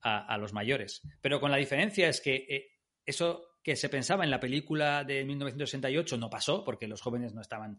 [0.00, 1.02] a, los mayores.
[1.20, 2.70] Pero con la diferencia es que eh,
[3.06, 7.40] eso que se pensaba en la película de 1968 no pasó, porque los jóvenes no
[7.40, 7.78] estaban,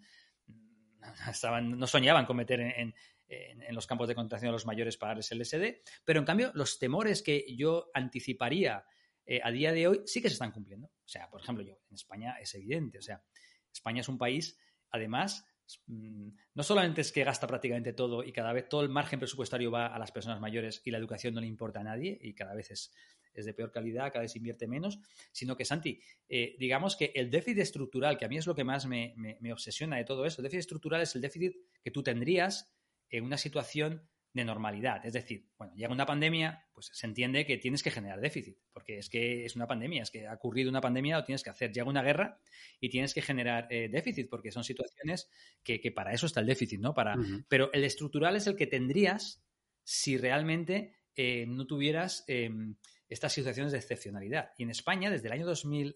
[1.30, 2.96] estaban no soñaban con meter en,
[3.28, 6.52] en, los campos de concentración a los mayores para darles el LSD, pero en cambio
[6.54, 8.86] los temores que yo anticiparía
[9.26, 10.88] eh, a día de hoy sí que se están cumpliendo.
[10.88, 13.24] O sea, por ejemplo, yo en España es evidente, o sea,
[13.72, 14.58] España es un país,
[14.92, 15.46] además,
[15.88, 19.72] mm, no solamente es que gasta prácticamente todo y cada vez todo el margen presupuestario
[19.72, 22.54] va a las personas mayores y la educación no le importa a nadie y cada
[22.54, 22.94] vez es,
[23.34, 25.00] de peor calidad, cada vez invierte menos,
[25.32, 26.00] sino que, Santi,
[26.30, 29.52] eh, digamos que el déficit estructural, que a mí es lo que más me, me
[29.52, 32.72] obsesiona de todo eso, el déficit estructural es el déficit que tú tendrías
[33.10, 35.06] en una situación de normalidad.
[35.06, 38.98] Es decir, bueno, llega una pandemia, pues se entiende que tienes que generar déficit, porque
[38.98, 41.72] es que es una pandemia, es que ha ocurrido una pandemia, lo tienes que hacer.
[41.72, 42.40] Llega una guerra
[42.80, 45.30] y tienes que generar eh, déficit, porque son situaciones
[45.64, 46.94] que, para eso está el déficit, ¿no?
[46.94, 47.16] Para,
[47.48, 49.44] Pero el estructural es el que tendrías
[49.84, 52.76] si realmente eh, no tuvieras em,
[53.08, 54.50] estas situaciones de excepcionalidad.
[54.58, 55.96] Y en España, desde el año 2000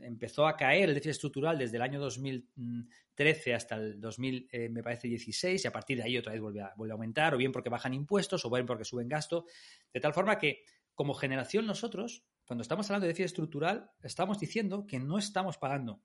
[0.00, 4.82] empezó a caer el déficit estructural desde el año 2013 hasta el 2000, eh, me
[4.82, 7.68] parece, 16, y a partir de ahí otra vez vuelve a, aumentar, o bien porque
[7.68, 9.46] bajan impuestos, o bien porque suben gasto,
[9.92, 10.64] de tal forma que
[10.94, 16.02] como generación nosotros, cuando estamos hablando de déficit estructural, estamos diciendo que no estamos pagando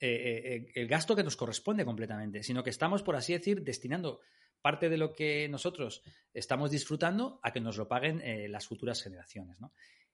[0.00, 4.20] eh, eh, el gasto que nos corresponde completamente, sino que estamos, por así decir, destinando
[4.60, 6.02] parte de lo que nosotros
[6.32, 9.58] estamos disfrutando a que nos lo paguen las futuras generaciones.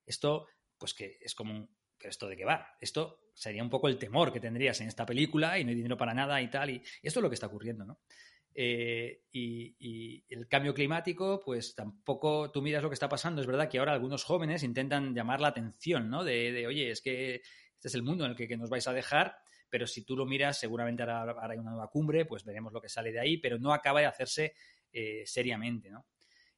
[0.05, 1.71] Esto, pues que es como un,
[2.01, 2.77] ¿pero esto de qué va?
[2.81, 5.99] Esto sería un poco el temor que tendrías en esta película y no hay dinero
[5.99, 6.71] para nada y tal.
[6.71, 8.01] Y, esto es lo que está ocurriendo, ¿no?
[8.55, 13.43] Eh, y, el cambio climático, pues tampoco tú miras lo que está pasando.
[13.43, 16.25] Es verdad que ahora algunos jóvenes intentan llamar la atención, ¿no?
[16.25, 19.37] De, oye, es que este es el mundo en el que, nos vais a dejar,
[19.69, 22.89] pero si tú lo miras, seguramente ahora, hay una nueva cumbre, pues veremos lo que
[22.89, 24.55] sale de ahí, pero no acaba de hacerse
[24.91, 26.07] eh, seriamente, ¿no?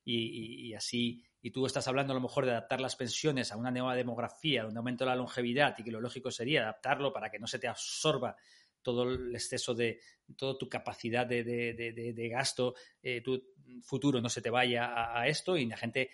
[0.05, 3.73] y, así, y tú estás hablando a lo mejor de adaptar las pensiones a una
[3.73, 7.49] nueva demografía donde aumenta la longevidad y que lo lógico sería adaptarlo para que no
[7.49, 8.37] se te absorba
[8.81, 10.01] todo el exceso de
[10.37, 13.43] toda tu capacidad de, gasto, eh, tu
[13.83, 16.11] futuro no se te vaya a, esto y la gente,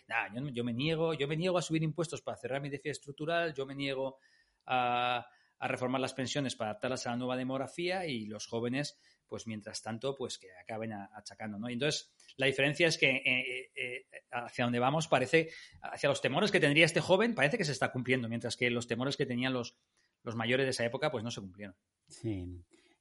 [0.52, 3.66] yo, me niego, yo me niego a subir impuestos para cerrar mi déficit estructural, yo
[3.66, 4.18] me niego
[4.66, 5.26] a,
[5.58, 8.98] a reformar las pensiones para adaptarlas a la nueva demografía y los jóvenes
[9.28, 11.68] pues mientras tanto, pues que acaben achacando, ¿no?
[11.68, 15.50] Y entonces, la diferencia es que eh, eh, hacia donde vamos parece,
[15.82, 18.86] hacia los temores que tendría este joven, parece que se está cumpliendo, mientras que los
[18.86, 19.76] temores que tenían los,
[20.22, 21.76] los mayores de esa época, pues no se cumplieron.
[22.08, 22.46] Sí,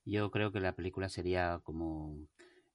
[0.05, 2.27] yo creo que la película sería como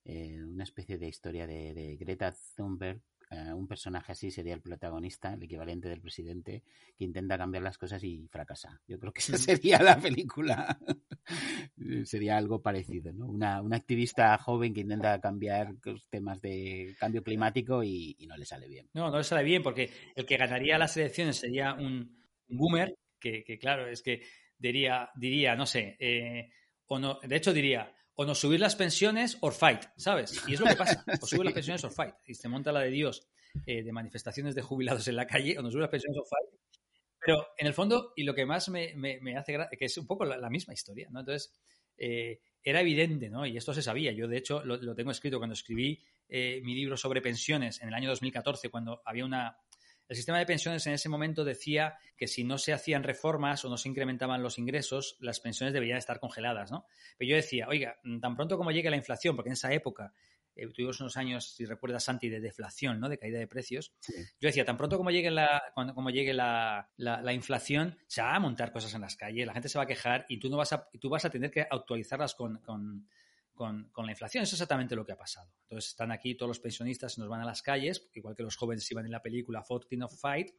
[0.05, 5.33] eh, una especie de historia de Greta Thunberg eh, un personaje así sería el protagonista,
[5.33, 6.63] el equivalente del presidente,
[6.97, 8.81] que intenta cambiar las cosas y fracasa.
[8.87, 10.79] Yo creo que esa sería la película.
[12.05, 13.27] sería algo parecido, ¿no?
[13.27, 15.75] Una, activista joven que intenta cambiar
[16.11, 18.89] temas de cambio climático y, no le sale bien.
[18.93, 22.19] No, no le sale bien porque el que ganaría las elecciones sería un,
[22.49, 24.23] boomer que, claro, es que
[24.59, 26.51] diría, diría no sé, eh,
[26.87, 30.43] o no, de hecho diría, o nos subir las pensiones or fight, ¿sabes?
[30.47, 32.15] Y es lo que pasa, o subir las pensiones or fight.
[32.27, 33.27] Y se monta la de Dios
[33.67, 36.61] eh, de manifestaciones de jubilados en la calle, o nos subir las pensiones or fight.
[37.25, 40.07] Pero en el fondo, y lo que más me, me, hace gracia, que es un
[40.07, 41.21] poco la, misma historia, ¿no?
[41.21, 41.53] Entonces,
[41.97, 43.47] eh, era evidente, ¿no?
[43.47, 44.13] Y esto se sabía.
[44.13, 47.95] Yo, de hecho, lo, tengo escrito cuando escribí eh, mi libro sobre pensiones en el
[47.95, 49.57] año 2014, cuando había una,
[50.09, 53.69] el sistema de pensiones en ese momento decía que si no se hacían reformas o
[53.69, 56.87] no se incrementaban los ingresos, las pensiones deberían estar congeladas, ¿no?
[57.17, 60.13] Pero yo decía, oiga, tan pronto como llegue la inflación, porque en esa época
[60.55, 63.09] eh, tuvimos unos años, si recuerdas, Santi, de deflación, ¿no?
[63.09, 63.95] De caída de precios.
[64.41, 68.35] Yo decía, tan pronto como llegue la, cuando, como llegue la, la, inflación, se va
[68.35, 70.57] a montar cosas en las calles, la gente se va a quejar y tú no
[70.57, 73.09] vas a, tú vas a tener que actualizarlas con, con
[73.55, 74.43] con, la inflación.
[74.43, 75.51] Eso es exactamente lo que ha pasado.
[75.63, 78.91] Entonces están aquí todos los pensionistas, nos van a las calles, igual que los jóvenes
[78.91, 80.51] iban en la película Fortune of Fight,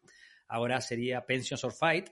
[0.47, 2.09] ahora sería Pensions or Fight.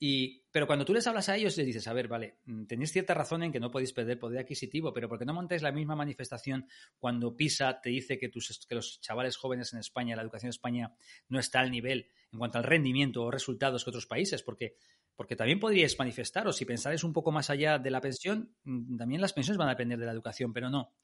[0.00, 2.92] Y, pero cuando tú les hablas a ellos, les dices, a ver, vale, mm, tenéis
[2.92, 5.72] cierta razón en que no podéis perder poder adquisitivo, pero ¿por qué no montáis la
[5.72, 6.68] misma manifestación
[6.98, 10.50] cuando PISA te dice que, tus, que los chavales jóvenes en España, la educación en
[10.50, 10.94] España,
[11.28, 14.42] no está al nivel en cuanto al rendimiento o resultados que otros países?
[14.42, 14.76] Porque
[15.18, 19.20] porque también podríais manifestaros, si pensáis un poco más allá de la pensión, mm, también
[19.20, 20.94] las pensiones van a depender de la educación, pero no.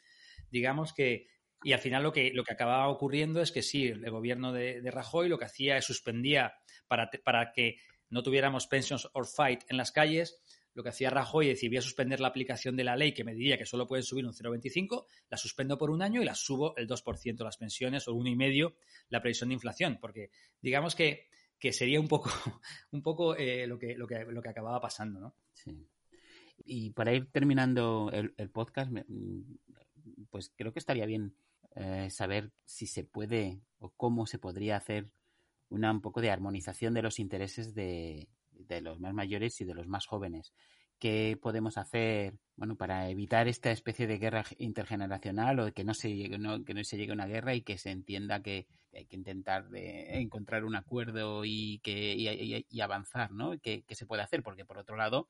[0.52, 1.26] Digamos que,
[1.64, 4.88] y al final lo que, lo que acababa ocurriendo es que sí, el gobierno de,
[4.88, 6.54] Rajoy lo que hacía es suspendía
[6.86, 7.78] para, para que
[8.14, 10.40] no tuviéramos pensions or fight en las calles,
[10.72, 13.24] lo que hacía Rajoy es decir, voy a suspender la aplicación de la ley que
[13.24, 16.34] me diría que solo pueden subir un 0,25, la suspendo por un año y la
[16.34, 18.76] subo el 2% las pensiones o uno y medio
[19.08, 22.30] la previsión de inflación, porque digamos que que sería un poco,
[22.92, 25.34] un poco eh, lo, que, lo, que, lo que acababa pasando, ¿no?
[25.54, 25.88] Sí.
[26.66, 28.92] Y para ir terminando el, podcast,
[30.30, 31.34] pues creo que estaría bien
[31.74, 35.10] eh, saber si se puede o cómo se podría hacer
[35.68, 39.74] una un poco de armonización de los intereses de, de los más mayores y de
[39.74, 40.52] los más jóvenes.
[40.98, 46.14] ¿Qué podemos hacer bueno, para evitar esta especie de guerra intergeneracional o que no se
[46.14, 49.06] llegue, no, que no se llegue a una guerra y que se entienda que hay
[49.06, 53.58] que intentar de encontrar un acuerdo y, que, y, y avanzar, ¿no?
[53.58, 54.44] ¿Qué, ¿Qué, se puede hacer?
[54.44, 55.28] Porque por otro lado,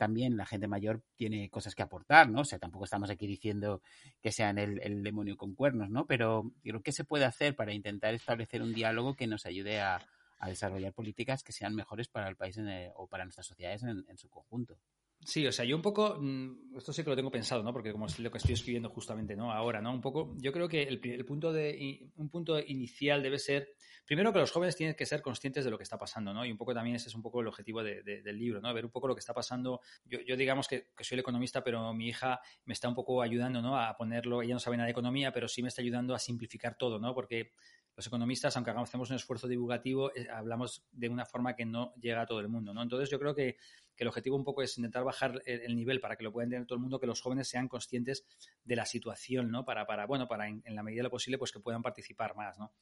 [0.00, 2.40] también la gente mayor tiene cosas que aportar, ¿no?
[2.40, 3.82] O sea, tampoco estamos aquí diciendo
[4.22, 6.06] que sean el, el demonio con cuernos, ¿no?
[6.06, 10.00] Pero ¿qué se puede hacer para intentar establecer un diálogo que nos ayude a,
[10.38, 14.06] a desarrollar políticas que sean mejores para el país el, o para nuestras sociedades en,
[14.08, 14.78] en, su conjunto.
[15.22, 17.74] Sí, o sea, yo un poco, mm, esto sí que lo tengo pensado, ¿no?
[17.74, 19.52] Porque como es lo que estoy escribiendo justamente, ¿no?
[19.52, 19.92] Ahora, ¿no?
[19.92, 23.74] Un poco, yo creo que el, el punto de, un punto inicial debe ser,
[24.06, 26.46] primero que los jóvenes tienen que ser conscientes de lo que está pasando, ¿no?
[26.46, 28.72] Y un poco también ese es un poco el objetivo de, de, del libro, ¿no?
[28.72, 29.82] Ver un poco lo que está pasando.
[30.06, 33.20] Yo, yo digamos que, que, soy el economista, pero mi hija me está un poco
[33.20, 33.78] ayudando, ¿no?
[33.78, 36.76] A ponerlo, ella no sabe nada de economía, pero sí me está ayudando a simplificar
[36.76, 37.14] todo, ¿no?
[37.14, 37.52] Porque
[38.00, 42.22] los economistas, aunque hagamos un esfuerzo divulgativo, eh, hablamos de una forma que no llega
[42.22, 42.82] a todo el mundo, ¿no?
[42.82, 43.58] Entonces yo creo que,
[44.00, 46.44] que el objetivo un poco es intentar bajar el, el, nivel para que lo pueda
[46.44, 48.24] entender todo el mundo, que los jóvenes sean conscientes
[48.64, 49.66] de la situación, ¿no?
[49.66, 52.34] Para, para bueno, para en, en, la medida de lo posible, pues que puedan participar
[52.34, 52.72] más, ¿no?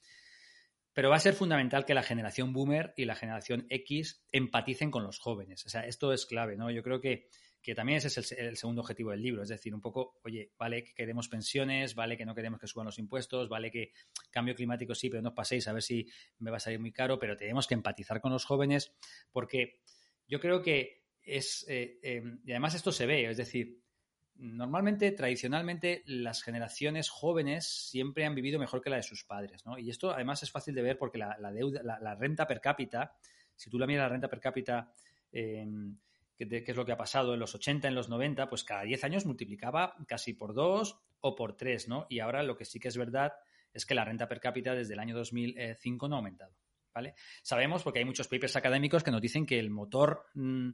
[0.93, 5.03] Pero va a ser fundamental que la generación boomer y la generación X empaticen con
[5.03, 5.65] los jóvenes.
[5.65, 6.71] O sea, esto es clave, ¿no?
[6.71, 7.27] Yo creo que
[7.61, 10.53] que también ese es el, el, segundo objetivo del libro, es decir, un poco, oye,
[10.57, 13.91] vale que queremos pensiones, vale que no queremos que suban los impuestos, vale que
[14.31, 16.07] cambio climático sí, pero no os paséis a ver si
[16.37, 18.93] me va a salir muy caro, pero tenemos que empatizar con los jóvenes
[19.33, 19.81] porque
[20.29, 23.79] yo creo que eh, eh, y además esto se ve, es decir,
[24.35, 29.77] normalmente, tradicionalmente, las generaciones jóvenes siempre han vivido mejor que la de sus padres, ¿no?
[29.77, 33.15] Y esto además es fácil de ver porque la, deuda, la, renta per cápita,
[33.55, 34.93] si tú la miras la renta per cápita,
[35.31, 35.67] eh,
[36.37, 39.03] qué es lo que ha pasado en los 80, en los 90, pues cada 10
[39.03, 42.05] años multiplicaba casi por 2 o por 3, ¿no?
[42.09, 43.33] Y ahora lo que sí que es verdad
[43.73, 46.55] es que la renta per cápita desde el año 2005 no ha aumentado,
[46.93, 47.15] ¿vale?
[47.41, 50.69] Sabemos, porque hay muchos papers académicos que nos dicen que el motor mmm,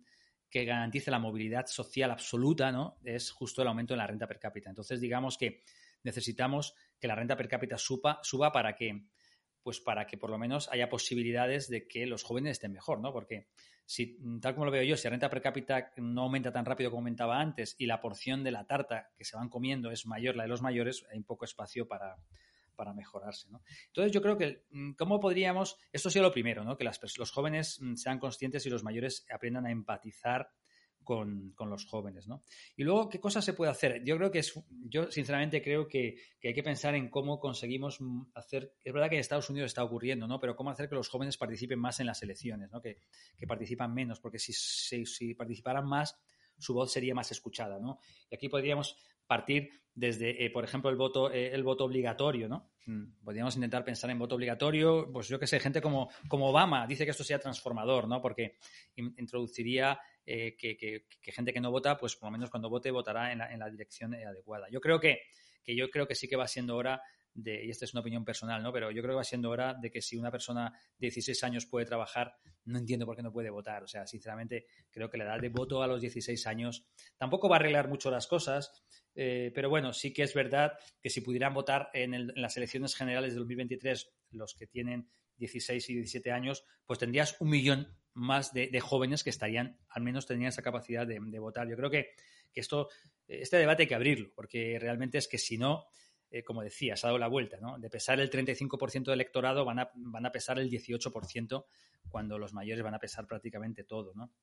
[0.56, 2.98] que garantice la movilidad social absoluta, ¿no?
[3.04, 4.70] Es justo el aumento de la renta per cápita.
[4.70, 5.64] Entonces, digamos que
[6.02, 9.04] necesitamos que la renta per cápita suba, suba para que
[9.62, 13.12] pues para que por lo menos haya posibilidades de que los jóvenes estén mejor, ¿no?
[13.12, 13.50] Porque
[13.86, 16.90] si, tal como lo veo yo, si la renta per cápita no aumenta tan rápido
[16.90, 20.38] como aumentaba antes y la porción de la tarta que se van comiendo es mayor,
[20.38, 22.16] la de los mayores, hay un poco espacio para,
[22.76, 23.50] para mejorarse.
[23.50, 23.62] ¿no?
[23.88, 25.78] Entonces yo creo que, mm, ¿cómo podríamos?
[25.92, 26.78] Esto sería lo primero, ¿no?
[26.78, 30.50] que las, los jóvenes mm, sean conscientes y los mayores aprendan a empatizar
[31.06, 32.44] con, con, los jóvenes, ¿no?
[32.76, 34.04] Y luego, ¿qué cosas se puede hacer?
[34.04, 34.54] Yo creo que es,
[34.90, 38.00] yo sinceramente creo que, que, hay que pensar en cómo conseguimos
[38.34, 40.40] hacer, es verdad que en Estados Unidos está ocurriendo, ¿no?
[40.40, 42.82] Pero cómo hacer que los jóvenes participen más en las elecciones, ¿no?
[42.82, 42.98] Que,
[43.38, 46.20] que participan menos, porque si, si, si, participaran más,
[46.58, 48.00] su voz sería más escuchada, ¿no?
[48.30, 48.98] Y aquí podríamos
[49.28, 52.70] partir desde, eh, por ejemplo, el voto, eh, el voto obligatorio, ¿no?
[52.86, 56.86] Mm, podríamos intentar pensar en voto obligatorio, pues yo que sé, gente como, como Obama
[56.86, 58.22] dice que esto sea transformador, ¿no?
[58.22, 58.58] Porque
[58.96, 62.70] in, introduciría eh, que, que, que, gente que no vota, pues por lo menos cuando
[62.70, 64.68] vote votará en la, en la dirección adecuada.
[64.70, 65.22] Yo creo que,
[65.64, 67.02] que yo creo que sí que va siendo hora
[67.36, 68.72] y esta es una opinión personal, ¿no?
[68.72, 71.66] Pero yo creo que va siendo hora de que si una persona de 16 años
[71.66, 73.84] puede trabajar, no entiendo por qué no puede votar.
[73.84, 77.58] O sea, sinceramente, creo que la edad de voto a los 16 años tampoco va
[77.58, 78.84] a arreglar mucho las cosas,
[79.16, 83.34] eh, pero bueno, sí que es verdad que si pudieran votar en, las elecciones generales
[83.34, 88.80] de 2023 los que tienen 16 y 17 años, pues tendrías un millón más de,
[88.80, 91.68] jóvenes que estarían, al menos tendrían esa capacidad de, de votar.
[91.68, 92.12] Yo creo que,
[92.54, 92.88] que, esto,
[93.28, 95.86] este debate hay que abrirlo, porque realmente es que si no,
[96.36, 97.80] eh, como decía, se ha dado la vuelta, ¿no?
[97.80, 101.66] De pesar el 35% del electorado van a, van a pesar el 18%
[102.10, 104.34] cuando los mayores van a pesar prácticamente todo, ¿no?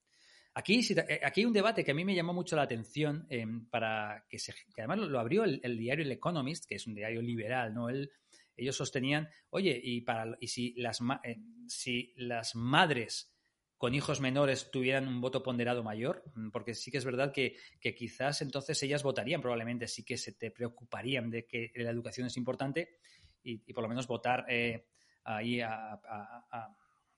[0.54, 3.46] Aquí, eh, aquí hay un debate que a mí me llamó mucho la atención eh,
[3.68, 4.38] para que,
[4.78, 7.88] además lo abrió el, diario El Economist, que es un diario liberal, ¿no?
[7.90, 11.00] Ellos sostenían, oye, y, para, y si, las,
[11.66, 13.31] si las madres
[13.82, 17.56] con hijos menores tuvieran un voto ponderado mayor, mm, porque sí que es verdad que,
[17.80, 22.28] que, quizás entonces ellas votarían, probablemente sí que se te preocuparían de que la educación
[22.28, 23.00] es importante
[23.42, 24.86] y, y por lo menos votar eh,
[25.24, 26.00] ahí a,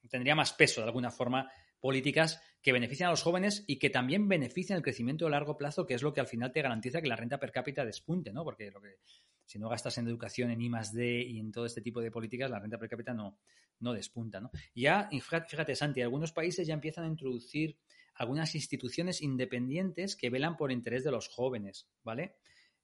[0.09, 4.27] tendría más peso de alguna forma políticas que benefician a los jóvenes y que también
[4.27, 7.09] benefician el crecimiento a largo plazo, que es lo que al final te garantiza que
[7.09, 8.43] la renta per cápita despunte, ¿no?
[8.43, 9.01] Porque lo que,
[9.45, 12.11] si no gastas en educación, en I más D y en todo este tipo de
[12.11, 13.39] políticas, la renta per cápita no,
[13.81, 14.51] no despunta, ¿no?
[14.75, 17.79] Ya, fíjate, Santi, algunos países ya empiezan a introducir
[18.15, 22.37] algunas instituciones independientes que velan por interés de los jóvenes, ¿vale?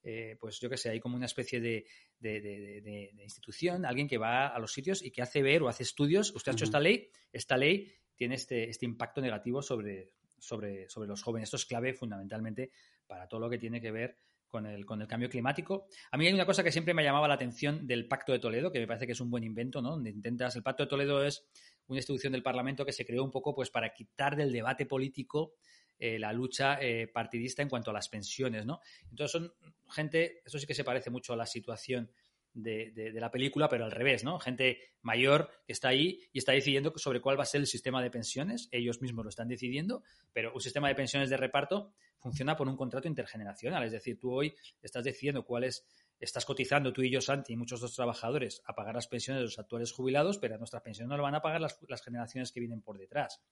[0.03, 1.87] Eh, pues yo que sé, hay como una especie de,
[2.19, 2.81] de, de,
[3.15, 6.35] de, institución, alguien que va a los sitios y que hace ver o hace estudios.
[6.35, 6.71] Usted ha hecho uh -huh.
[6.71, 11.49] esta ley, esta ley tiene este, este impacto negativo sobre, sobre, sobre, los jóvenes.
[11.49, 12.71] Esto es clave fundamentalmente
[13.07, 14.19] para todo lo que tiene que ver
[14.51, 15.87] con el, con el cambio climático.
[16.11, 18.71] A mí hay una cosa que siempre me llamaba la atención del Pacto de Toledo,
[18.71, 19.93] que me parece que es un buen invento, ¿no?
[19.93, 21.47] Donde intentas, el Pacto de Toledo es
[21.87, 25.55] una institución del Parlamento que se creó un poco pues para quitar del debate político
[25.99, 28.81] eh, la lucha eh, partidista en cuanto a las pensiones, ¿no?
[29.11, 29.53] Entonces son
[29.91, 32.11] gente, eso sí que se parece mucho a la situación
[32.53, 34.39] de, la película, pero al revés, ¿no?
[34.39, 38.03] Gente mayor que está ahí y está decidiendo sobre cuál va a ser el sistema
[38.03, 42.57] de pensiones, ellos mismos lo están decidiendo, pero un sistema de pensiones de reparto funciona
[42.57, 43.85] por un contrato intergeneracional.
[43.85, 45.87] Es decir, tú hoy estás decidiendo cuáles
[46.19, 49.45] estás cotizando tú y yo, Santi, y muchos otros trabajadores a pagar las pensiones de
[49.45, 52.61] los actuales jubilados, pero nuestras pensiones no lo van a pagar las, las generaciones que
[52.61, 53.43] vienen por detrás.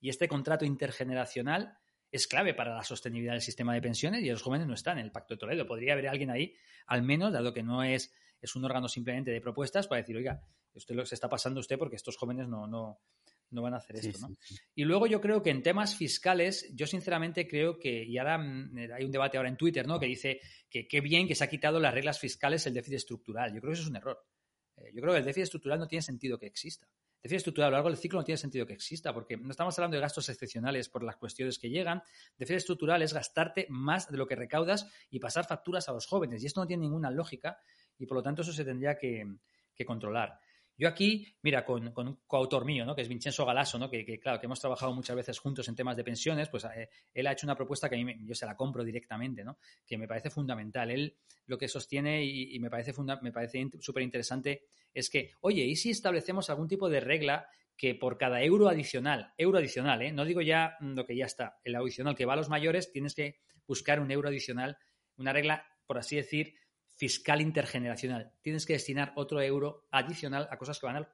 [0.00, 1.78] Y este contrato intergeneracional
[2.10, 5.04] es clave para la sostenibilidad del sistema de pensiones y los jóvenes no están en
[5.04, 5.66] el Pacto de Toledo.
[5.66, 6.54] Podría haber alguien ahí,
[6.86, 10.42] al menos, dado que no es, es un órgano simplemente de propuestas, para decir, oiga,
[10.74, 13.00] usted lo se está pasando usted porque estos jóvenes no, no,
[13.50, 14.36] no van a hacer esto, ¿no?
[14.74, 18.76] Y luego yo creo que en temas fiscales, yo sinceramente creo que, y ahora mm,
[18.94, 19.98] hay un debate ahora en Twitter, ¿no?
[19.98, 23.54] Que dice que qué bien que se ha quitado las reglas fiscales el déficit estructural.
[23.54, 24.24] Yo creo que eso es un error.
[24.76, 26.86] Eh, yo creo que el déficit estructural no tiene sentido que exista.
[26.86, 29.50] El déficit estructural a lo largo del ciclo no tiene sentido que exista, porque no
[29.50, 32.02] estamos hablando de gastos excepcionales por las cuestiones que llegan.
[32.36, 36.42] Déficit estructural es gastarte más de lo que recaudas y pasar facturas a los jóvenes.
[36.42, 37.58] Y esto no tiene ninguna lógica
[37.98, 39.36] y por lo tanto eso se tendría que
[39.84, 40.38] controlar.
[40.78, 42.94] Yo aquí, mira, con, un coautor mío, ¿no?
[42.94, 43.88] que es Vincenzo Galasso, ¿no?
[43.88, 47.26] que, claro, que hemos trabajado muchas veces juntos en temas de pensiones, pues eh, él
[47.26, 49.58] ha hecho una propuesta que a mí yo se la compro directamente, ¿no?
[49.86, 50.90] que me parece fundamental.
[50.90, 51.16] Él
[51.46, 52.92] lo que sostiene y, me parece
[53.22, 57.94] me parece súper interesante es que, oye, ¿y si establecemos algún tipo de regla que
[57.94, 60.12] por cada euro adicional, euro adicional, ¿eh?
[60.12, 63.14] no digo ya lo que ya está, el adicional que va a los mayores, tienes
[63.14, 64.76] que buscar un euro adicional,
[65.16, 66.54] una regla, por así decir,
[66.96, 68.32] fiscal intergeneracional.
[68.42, 71.06] Tienes que destinar otro euro adicional a cosas que van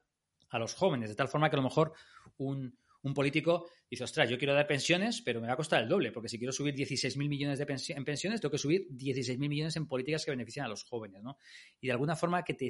[0.50, 1.92] a, los jóvenes, de tal forma que a lo mejor
[2.38, 2.78] un,
[3.14, 6.28] político dice, ostras, yo quiero dar pensiones, pero me va a costar el doble, porque
[6.28, 10.24] si quiero subir 16.000 millones de en pensiones, tengo que subir 16.000 millones en políticas
[10.24, 11.36] que benefician a los jóvenes, ¿no?
[11.80, 12.68] Y de alguna forma que te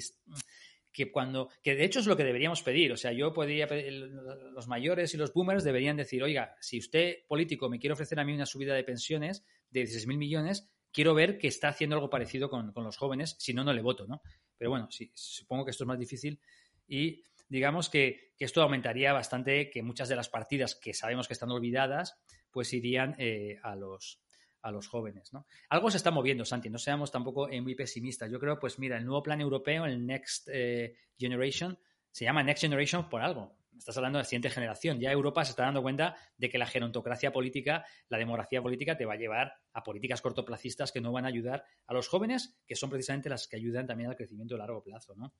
[0.91, 3.93] que cuando que de hecho es lo que deberíamos pedir, o sea, yo podría pedir,
[3.93, 8.25] los mayores y los boomers deberían decir, "Oiga, si usted político me quiere ofrecer a
[8.25, 12.51] mí una subida de pensiones de 16.000 millones, quiero ver que está haciendo algo parecido
[12.51, 14.23] con, los jóvenes, si no, no le voto, ¿no?
[14.57, 16.41] Pero bueno, sí, supongo que esto es más difícil
[16.87, 21.53] y digamos que, esto aumentaría bastante que muchas de las partidas que sabemos que están
[21.53, 22.21] olvidadas,
[22.51, 24.21] pues irían eh, a, los,
[24.63, 25.47] a los jóvenes, ¿no?
[25.69, 28.33] Algo se está moviendo, Santi, no seamos tampoco eh, muy pesimistas.
[28.33, 31.79] Yo creo, pues mira, el nuevo plan europeo, el Next eh, Generation,
[32.11, 35.01] se llama Next Generation por algo estás hablando de la siguiente generación.
[35.01, 39.05] Ya Europa se está dando cuenta de que la gerontocracia política, la demografía política, te
[39.07, 42.77] va a llevar a políticas cortoplacistas que no van a ayudar a los jóvenes, que
[42.77, 45.35] son precisamente las que ayudan también al crecimiento a largo plazo, ¿no?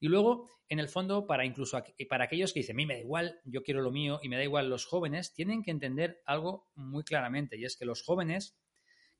[0.00, 3.00] Y luego, en el fondo, para incluso para aquellos que dicen, a mí me da
[3.00, 6.68] igual, yo quiero lo mío y me da igual los jóvenes, tienen que entender algo
[6.74, 8.58] muy claramente, y es que los jóvenes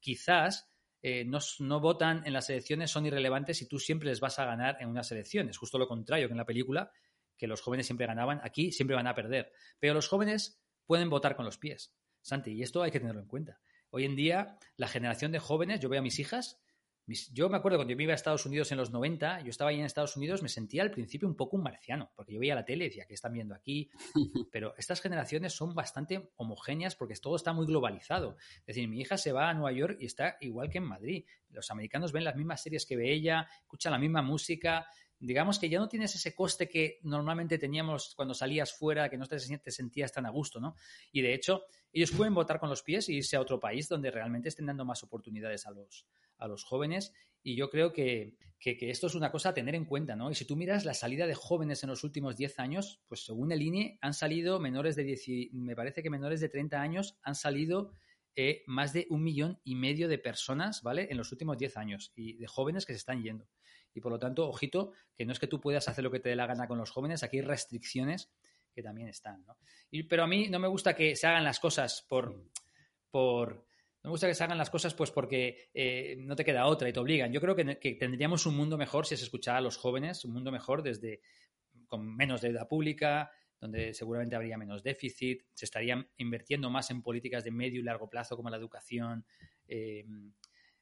[0.00, 4.38] quizás eh, no, no, votan en las elecciones, son irrelevantes y tú siempre les vas
[4.38, 5.56] a ganar en unas elecciones.
[5.56, 6.90] Justo lo contrario que en la película,
[7.42, 9.50] que los jóvenes siempre ganaban, aquí siempre van a perder.
[9.80, 13.26] Pero los jóvenes pueden votar con los pies, Santi, y esto hay que tenerlo en
[13.26, 13.58] cuenta.
[13.90, 16.62] Hoy en día, la generación de jóvenes, yo veo a mis hijas,
[17.32, 19.70] yo me acuerdo cuando yo me iba a Estados Unidos en los 90, yo estaba
[19.70, 22.54] ahí en Estados Unidos, me sentía al principio un poco un marciano, porque yo veía
[22.54, 23.90] la tele y decía, ¿qué están viendo aquí?
[24.52, 28.36] Pero estas generaciones son bastante homogéneas porque todo está muy globalizado.
[28.60, 31.24] Es decir, mi hija se va a Nueva York y está igual que en Madrid.
[31.50, 34.86] Los americanos ven las mismas series que ve ella, escuchan la misma música,
[35.26, 39.26] digamos que ya no tienes ese coste que normalmente teníamos cuando salías fuera, que no
[39.26, 40.74] te, sentías tan a gusto, ¿no?
[41.12, 44.10] Y de hecho, ellos pueden votar con los pies y irse a otro país donde
[44.10, 46.06] realmente estén dando más oportunidades a los,
[46.38, 47.12] a los jóvenes.
[47.42, 50.30] Y yo creo que, esto es una cosa a tener en cuenta, ¿no?
[50.30, 53.52] Y si tú miras la salida de jóvenes en los últimos 10 años, pues según
[53.52, 57.36] el INE han salido menores de 10, me parece que menores de 30 años han
[57.36, 57.92] salido
[58.34, 61.06] eh, más de un millón y medio de personas, ¿vale?
[61.10, 63.46] En los últimos 10 años y de jóvenes que se están yendo.
[63.94, 66.30] Y por lo tanto, ojito, que no es que tú puedas hacer lo que te
[66.30, 68.30] dé la gana con los jóvenes, aquí hay restricciones
[68.72, 69.56] que también están, ¿no?
[70.08, 72.42] pero a mí no me gusta que se hagan las cosas por...
[73.10, 73.66] por
[74.02, 76.88] no me gusta que se hagan las cosas pues porque eh, no te queda otra
[76.88, 77.32] y te obligan.
[77.32, 80.50] Yo creo que, tendríamos un mundo mejor si se escuchara a los jóvenes, un mundo
[80.50, 81.20] mejor desde
[81.86, 83.30] con menos deuda pública,
[83.60, 88.10] donde seguramente habría menos déficit, se estarían invirtiendo más en políticas de medio y largo
[88.10, 89.24] plazo como la educación,
[89.68, 90.04] eh,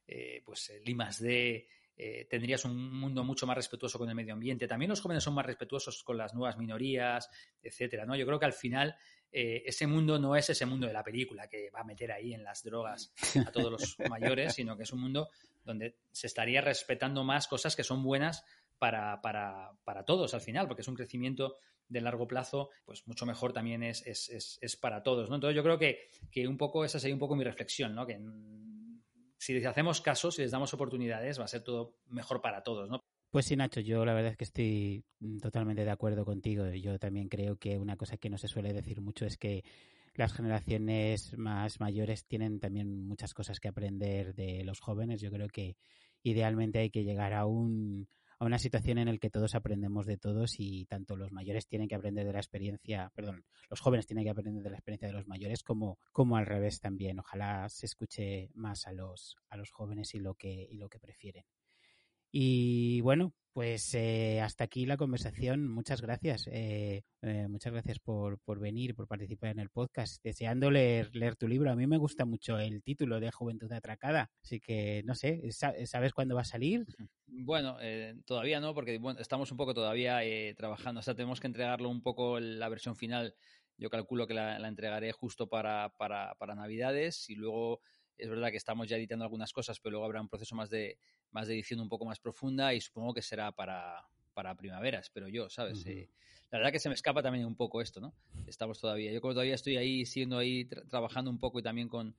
[0.07, 1.69] eh, pues el I D,
[2.03, 4.67] eh, tendrías un mundo mucho más respetuoso con el medio ambiente.
[4.67, 7.29] También los jóvenes son más respetuosos con las nuevas minorías,
[7.63, 8.07] etcétera.
[8.07, 8.17] ¿no?
[8.17, 8.97] Yo creo que al final
[9.31, 12.33] eh, ese mundo no es ese mundo de la película que va a meter ahí
[12.33, 13.13] en las drogas
[13.47, 15.29] a todos los mayores, sino que es un mundo
[15.63, 18.45] donde se estaría respetando más cosas que son buenas
[18.79, 23.27] para, para, para todos al final, porque es un crecimiento de largo plazo, pues mucho
[23.27, 25.29] mejor también es, es, es, es para todos.
[25.29, 25.35] ¿no?
[25.35, 28.07] Entonces yo creo que, que, un poco esa sería un poco mi reflexión, ¿no?
[28.07, 28.19] que
[29.41, 33.01] si hacemos caso, si les damos oportunidades, va a ser todo mejor para todos, ¿no?
[33.31, 35.05] Pues sí, Nacho, yo la verdad es que estoy
[35.41, 36.69] totalmente de acuerdo contigo.
[36.69, 39.65] Yo también creo que una cosa que no se suele decir mucho es que
[40.15, 45.23] las generaciones más mayores tienen también muchas cosas que aprender de los jóvenes.
[45.23, 45.77] Yo creo que
[46.23, 48.09] idealmente hay que llegar a un
[48.41, 51.89] a una situación en la que todos aprendemos de todos y tanto los mayores tienen
[51.89, 55.15] que aprender de la experiencia, perdón, los jóvenes tienen que aprender de la experiencia de
[55.15, 57.19] los mayores como, como al revés también.
[57.19, 60.99] Ojalá se escuche más a los, a los jóvenes y lo que, y lo que
[60.99, 61.45] prefieren.
[62.33, 65.69] Y bueno, pues eh, hasta aquí la conversación.
[65.69, 66.47] Muchas gracias.
[66.47, 70.23] Eh, eh, muchas gracias por, por venir, por participar en el podcast.
[70.23, 71.71] Deseando leer, leer tu libro.
[71.71, 74.31] A mí me gusta mucho el título de Juventud Atracada.
[74.43, 76.87] Así que, no sé, ¿sabes cuándo va a salir?
[77.33, 77.79] Bueno,
[78.25, 80.21] todavía no, porque bueno, estamos un poco todavía
[80.57, 81.01] trabajando.
[81.01, 83.35] O sea, tenemos que entregarlo un poco la versión final.
[83.79, 87.81] Yo calculo que la, la entregaré justo para, para, para Navidades y luego
[88.21, 90.99] es verdad que estamos ya editando algunas cosas, pero luego habrá un proceso más de,
[91.31, 94.05] más de edición un poco más profunda y supongo que será para,
[94.35, 95.85] para primavera, espero yo, ¿sabes?
[95.87, 96.11] Eh,
[96.51, 98.15] la verdad que se me escapa también un poco esto, ¿no?
[98.47, 102.15] Estamos todavía, yo como todavía estoy ahí, siendo ahí, trabajando un poco y también con,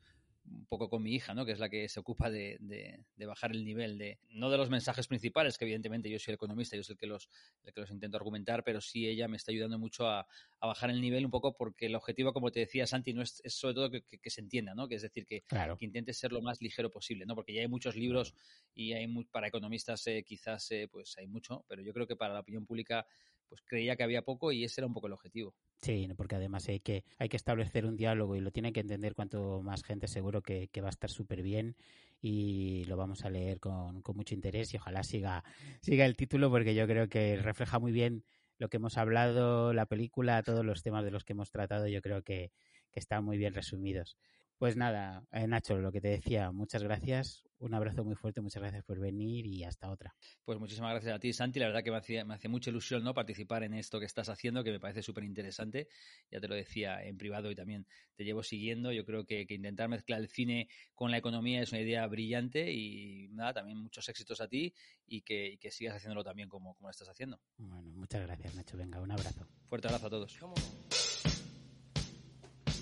[0.45, 1.45] un poco con mi hija, ¿no?
[1.45, 4.69] Que es la que se ocupa de, de, bajar el nivel de, no de los
[4.69, 7.29] mensajes principales, que evidentemente yo soy el economista, yo soy el que los,
[7.63, 10.27] el que los intento argumentar, pero sí ella me está ayudando mucho a,
[10.59, 13.41] a, bajar el nivel un poco porque el objetivo, como te decía Santi, no es,
[13.43, 14.87] es sobre todo que, que, se entienda, ¿no?
[14.87, 15.43] Que es decir, que,
[15.77, 17.35] que intente ser lo más ligero posible, ¿no?
[17.35, 18.33] Porque ya hay muchos libros
[18.73, 22.33] y hay para economistas eh, quizás eh, pues hay mucho, pero yo creo que para
[22.33, 23.05] la opinión pública
[23.51, 25.53] pues creía que había poco y ese era un poco el objetivo.
[25.81, 29.13] Sí, porque además hay que, hay que establecer un diálogo y lo tiene que entender
[29.13, 31.75] cuanto más gente seguro que, va a estar súper bien
[32.21, 35.43] y lo vamos a leer con, con, mucho interés y ojalá siga,
[35.81, 38.23] siga el título porque yo creo que refleja muy bien
[38.57, 42.01] lo que hemos hablado, la película, todos los temas de los que hemos tratado, yo
[42.01, 42.53] creo que,
[42.89, 44.17] que están muy bien resumidos.
[44.57, 48.61] Pues nada, eh, Nacho, lo que te decía, muchas gracias, un abrazo muy fuerte, muchas
[48.61, 50.15] gracias por venir y hasta otra.
[50.43, 51.59] Pues muchísimas gracias a ti, Santi.
[51.59, 53.13] La verdad que me hacía, me mucha ilusión ¿no?
[53.13, 55.87] participar en esto que estás haciendo, que me parece súper interesante.
[56.31, 57.85] Ya te lo decía en privado y también
[58.15, 58.91] te llevo siguiendo.
[58.91, 63.27] Yo creo que, intentar mezclar el cine con la economía es una idea brillante y
[63.29, 64.73] nada, también muchos éxitos a ti
[65.05, 67.39] y que, sigas haciéndolo también como, como lo estás haciendo.
[67.57, 68.75] Bueno, muchas gracias, Nacho.
[68.75, 69.47] Venga, un abrazo.
[69.67, 70.39] Fuerte abrazo a todos.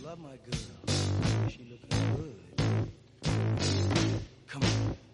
[0.02, 1.50] Love my girl.
[1.50, 2.94] She looking good.
[4.50, 5.09] Come on.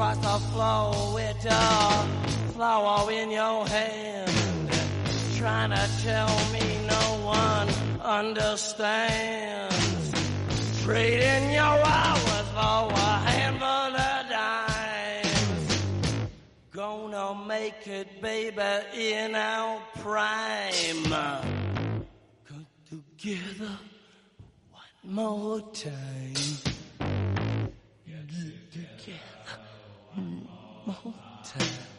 [0.00, 4.70] Across the floor with a flower in your hand
[5.36, 7.68] trying to tell me no one
[8.00, 9.74] understands.
[10.82, 15.76] Trading your hours for a handful of dimes.
[16.70, 18.62] Gonna make it, baby,
[18.96, 21.12] in our prime.
[22.48, 23.78] Come together
[24.70, 26.34] one more time.
[28.06, 28.28] Get
[28.72, 29.69] together
[30.90, 31.14] my whole
[31.44, 31.89] time.